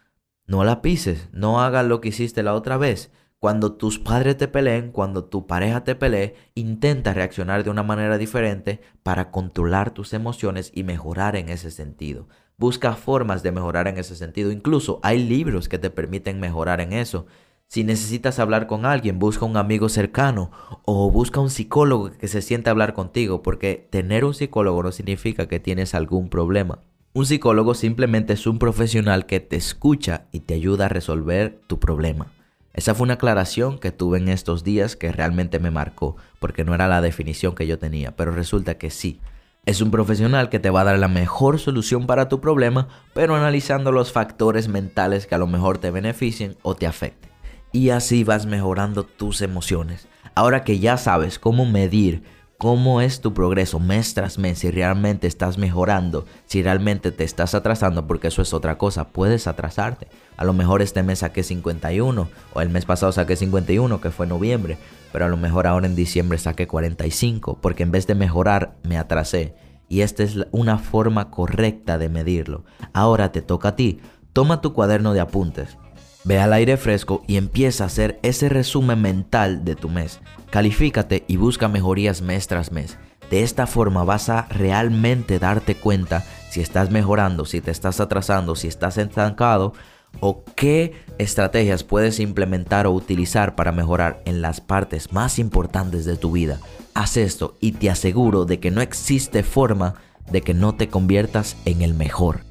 no 0.48 0.64
la 0.64 0.80
pises, 0.80 1.28
no 1.30 1.60
hagas 1.60 1.86
lo 1.86 2.00
que 2.00 2.08
hiciste 2.08 2.42
la 2.42 2.54
otra 2.54 2.78
vez. 2.78 3.12
Cuando 3.38 3.74
tus 3.74 3.98
padres 3.98 4.38
te 4.38 4.48
peleen, 4.48 4.90
cuando 4.90 5.24
tu 5.26 5.46
pareja 5.46 5.84
te 5.84 5.94
pelee, 5.94 6.34
intenta 6.54 7.12
reaccionar 7.12 7.62
de 7.62 7.70
una 7.70 7.82
manera 7.82 8.16
diferente 8.16 8.80
para 9.02 9.30
controlar 9.30 9.92
tus 9.92 10.14
emociones 10.14 10.72
y 10.74 10.84
mejorar 10.84 11.36
en 11.36 11.50
ese 11.50 11.70
sentido. 11.70 12.28
Busca 12.56 12.94
formas 12.94 13.42
de 13.42 13.52
mejorar 13.52 13.88
en 13.88 13.98
ese 13.98 14.16
sentido. 14.16 14.50
Incluso 14.50 15.00
hay 15.02 15.22
libros 15.22 15.68
que 15.68 15.78
te 15.78 15.90
permiten 15.90 16.40
mejorar 16.40 16.80
en 16.80 16.94
eso. 16.94 17.26
Si 17.68 17.84
necesitas 17.84 18.38
hablar 18.38 18.66
con 18.66 18.86
alguien, 18.86 19.18
busca 19.18 19.44
un 19.44 19.58
amigo 19.58 19.90
cercano 19.90 20.50
o 20.86 21.10
busca 21.10 21.40
un 21.40 21.50
psicólogo 21.50 22.10
que 22.12 22.26
se 22.26 22.40
siente 22.40 22.70
a 22.70 22.72
hablar 22.72 22.94
contigo, 22.94 23.42
porque 23.42 23.86
tener 23.90 24.24
un 24.24 24.32
psicólogo 24.32 24.82
no 24.82 24.92
significa 24.92 25.46
que 25.46 25.60
tienes 25.60 25.94
algún 25.94 26.30
problema. 26.30 26.80
Un 27.14 27.24
psicólogo 27.24 27.74
simplemente 27.74 28.34
es 28.34 28.46
un 28.46 28.58
profesional 28.58 29.24
que 29.24 29.40
te 29.40 29.56
escucha 29.56 30.26
y 30.30 30.40
te 30.40 30.54
ayuda 30.54 30.86
a 30.86 30.88
resolver 30.90 31.58
tu 31.66 31.80
problema. 31.80 32.26
Esa 32.74 32.94
fue 32.94 33.04
una 33.04 33.14
aclaración 33.14 33.78
que 33.78 33.90
tuve 33.90 34.18
en 34.18 34.28
estos 34.28 34.62
días 34.62 34.94
que 34.94 35.10
realmente 35.10 35.58
me 35.58 35.70
marcó, 35.70 36.16
porque 36.38 36.64
no 36.64 36.74
era 36.74 36.86
la 36.86 37.00
definición 37.00 37.54
que 37.54 37.66
yo 37.66 37.78
tenía, 37.78 38.14
pero 38.14 38.32
resulta 38.32 38.76
que 38.76 38.90
sí. 38.90 39.20
Es 39.64 39.80
un 39.80 39.90
profesional 39.90 40.50
que 40.50 40.58
te 40.58 40.70
va 40.70 40.82
a 40.82 40.84
dar 40.84 40.98
la 40.98 41.08
mejor 41.08 41.58
solución 41.58 42.06
para 42.06 42.28
tu 42.28 42.40
problema, 42.40 42.88
pero 43.14 43.34
analizando 43.34 43.90
los 43.90 44.12
factores 44.12 44.68
mentales 44.68 45.26
que 45.26 45.34
a 45.34 45.38
lo 45.38 45.46
mejor 45.46 45.78
te 45.78 45.90
beneficien 45.90 46.56
o 46.62 46.74
te 46.74 46.86
afecten. 46.86 47.30
Y 47.72 47.88
así 47.90 48.22
vas 48.22 48.46
mejorando 48.46 49.04
tus 49.04 49.40
emociones. 49.40 50.08
Ahora 50.34 50.62
que 50.62 50.78
ya 50.78 50.98
sabes 50.98 51.38
cómo 51.38 51.66
medir 51.66 52.22
cómo 52.58 53.00
es 53.00 53.20
tu 53.20 53.32
progreso 53.32 53.78
mes 53.78 54.14
tras 54.14 54.36
mes, 54.36 54.58
si 54.58 54.70
realmente 54.72 55.28
estás 55.28 55.58
mejorando, 55.58 56.26
si 56.46 56.60
realmente 56.60 57.12
te 57.12 57.22
estás 57.22 57.54
atrasando, 57.54 58.08
porque 58.08 58.28
eso 58.28 58.42
es 58.42 58.52
otra 58.52 58.76
cosa, 58.76 59.08
puedes 59.08 59.46
atrasarte. 59.46 60.08
A 60.36 60.44
lo 60.44 60.52
mejor 60.52 60.82
este 60.82 61.04
mes 61.04 61.20
saqué 61.20 61.44
51, 61.44 62.28
o 62.52 62.60
el 62.60 62.68
mes 62.68 62.84
pasado 62.84 63.12
saqué 63.12 63.36
51, 63.36 64.00
que 64.00 64.10
fue 64.10 64.26
noviembre, 64.26 64.76
pero 65.12 65.24
a 65.24 65.28
lo 65.28 65.36
mejor 65.36 65.68
ahora 65.68 65.86
en 65.86 65.94
diciembre 65.94 66.36
saqué 66.36 66.66
45, 66.66 67.58
porque 67.62 67.84
en 67.84 67.92
vez 67.92 68.08
de 68.08 68.16
mejorar 68.16 68.76
me 68.82 68.98
atrasé. 68.98 69.54
Y 69.88 70.00
esta 70.02 70.24
es 70.24 70.36
una 70.50 70.78
forma 70.78 71.30
correcta 71.30 71.96
de 71.96 72.08
medirlo. 72.08 72.64
Ahora 72.92 73.32
te 73.32 73.40
toca 73.40 73.70
a 73.70 73.76
ti. 73.76 74.00
Toma 74.34 74.60
tu 74.60 74.74
cuaderno 74.74 75.14
de 75.14 75.20
apuntes 75.20 75.78
Ve 76.24 76.38
al 76.38 76.52
aire 76.52 76.76
fresco 76.76 77.22
y 77.26 77.36
empieza 77.36 77.84
a 77.84 77.86
hacer 77.86 78.18
ese 78.22 78.48
resumen 78.48 79.00
mental 79.00 79.64
de 79.64 79.76
tu 79.76 79.88
mes. 79.88 80.20
Califícate 80.50 81.24
y 81.28 81.36
busca 81.36 81.68
mejorías 81.68 82.22
mes 82.22 82.46
tras 82.48 82.72
mes. 82.72 82.98
De 83.30 83.42
esta 83.42 83.66
forma 83.66 84.04
vas 84.04 84.28
a 84.28 84.46
realmente 84.48 85.38
darte 85.38 85.74
cuenta 85.74 86.24
si 86.50 86.60
estás 86.60 86.90
mejorando, 86.90 87.44
si 87.44 87.60
te 87.60 87.70
estás 87.70 88.00
atrasando, 88.00 88.56
si 88.56 88.68
estás 88.68 88.98
estancado 88.98 89.74
o 90.20 90.44
qué 90.56 90.94
estrategias 91.18 91.84
puedes 91.84 92.18
implementar 92.20 92.86
o 92.86 92.92
utilizar 92.92 93.54
para 93.54 93.72
mejorar 93.72 94.22
en 94.24 94.40
las 94.40 94.60
partes 94.60 95.12
más 95.12 95.38
importantes 95.38 96.04
de 96.04 96.16
tu 96.16 96.32
vida. 96.32 96.58
Haz 96.94 97.16
esto 97.16 97.56
y 97.60 97.72
te 97.72 97.90
aseguro 97.90 98.44
de 98.44 98.58
que 98.58 98.70
no 98.70 98.80
existe 98.80 99.42
forma 99.42 99.94
de 100.30 100.42
que 100.42 100.54
no 100.54 100.74
te 100.74 100.88
conviertas 100.88 101.56
en 101.64 101.82
el 101.82 101.94
mejor. 101.94 102.47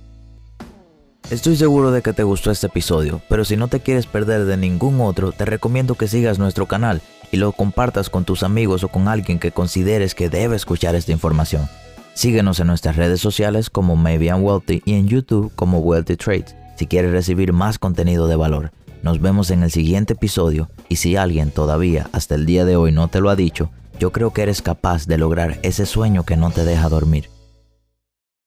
Estoy 1.30 1.58
seguro 1.58 1.92
de 1.92 2.02
que 2.02 2.14
te 2.14 2.24
gustó 2.24 2.52
este 2.52 2.68
episodio, 2.68 3.22
pero 3.28 3.44
si 3.44 3.58
no 3.58 3.68
te 3.68 3.82
quieres 3.82 4.06
perder 4.06 4.46
de 4.46 4.56
ningún 4.56 5.02
otro, 5.02 5.34
te 5.34 5.44
recomiendo 5.44 5.96
que 5.96 6.08
sigas 6.08 6.40
nuestro 6.40 6.68
canal 6.68 7.02
y 7.34 7.38
lo 7.38 7.52
compartas 7.52 8.10
con 8.10 8.24
tus 8.24 8.44
amigos 8.44 8.86
o 8.86 8.88
con 8.88 9.10
alguien 9.10 9.38
que 9.38 9.52
consideres 9.52 10.16
que 10.16 10.30
debe 10.30 10.56
escuchar 10.56 10.96
esta 10.96 11.12
información. 11.12 11.68
Síguenos 12.14 12.62
en 12.62 12.68
nuestras 12.68 12.96
redes 12.96 13.20
sociales 13.20 13.70
como 13.70 13.98
Maybe 13.98 14.28
I'm 14.28 14.42
Wealthy 14.42 14.82
y 14.86 14.94
en 14.94 15.10
YouTube 15.10 15.52
como 15.54 15.80
Wealthy 15.80 16.16
Trades 16.16 16.56
si 16.78 16.88
quieres 16.88 17.12
recibir 17.12 17.52
más 17.52 17.78
contenido 17.78 18.28
de 18.28 18.38
valor. 18.38 18.72
Nos 19.04 19.20
vemos 19.20 19.52
en 19.52 19.64
el 19.64 19.72
siguiente 19.72 20.14
episodio 20.14 20.70
y 20.88 20.96
si 20.96 21.18
alguien 21.18 21.52
todavía 21.52 22.10
hasta 22.14 22.36
el 22.36 22.46
día 22.46 22.64
de 22.64 22.78
hoy 22.78 22.94
no 22.94 23.10
te 23.10 23.20
lo 23.20 23.30
ha 23.30 23.36
dicho, 23.36 23.70
yo 24.00 24.14
creo 24.14 24.32
que 24.32 24.44
eres 24.44 24.62
capaz 24.62 25.08
de 25.08 25.18
lograr 25.18 25.60
ese 25.64 25.86
sueño 25.86 26.24
que 26.24 26.38
no 26.38 26.52
te 26.52 26.64
deja 26.64 26.88
dormir. 26.88 27.30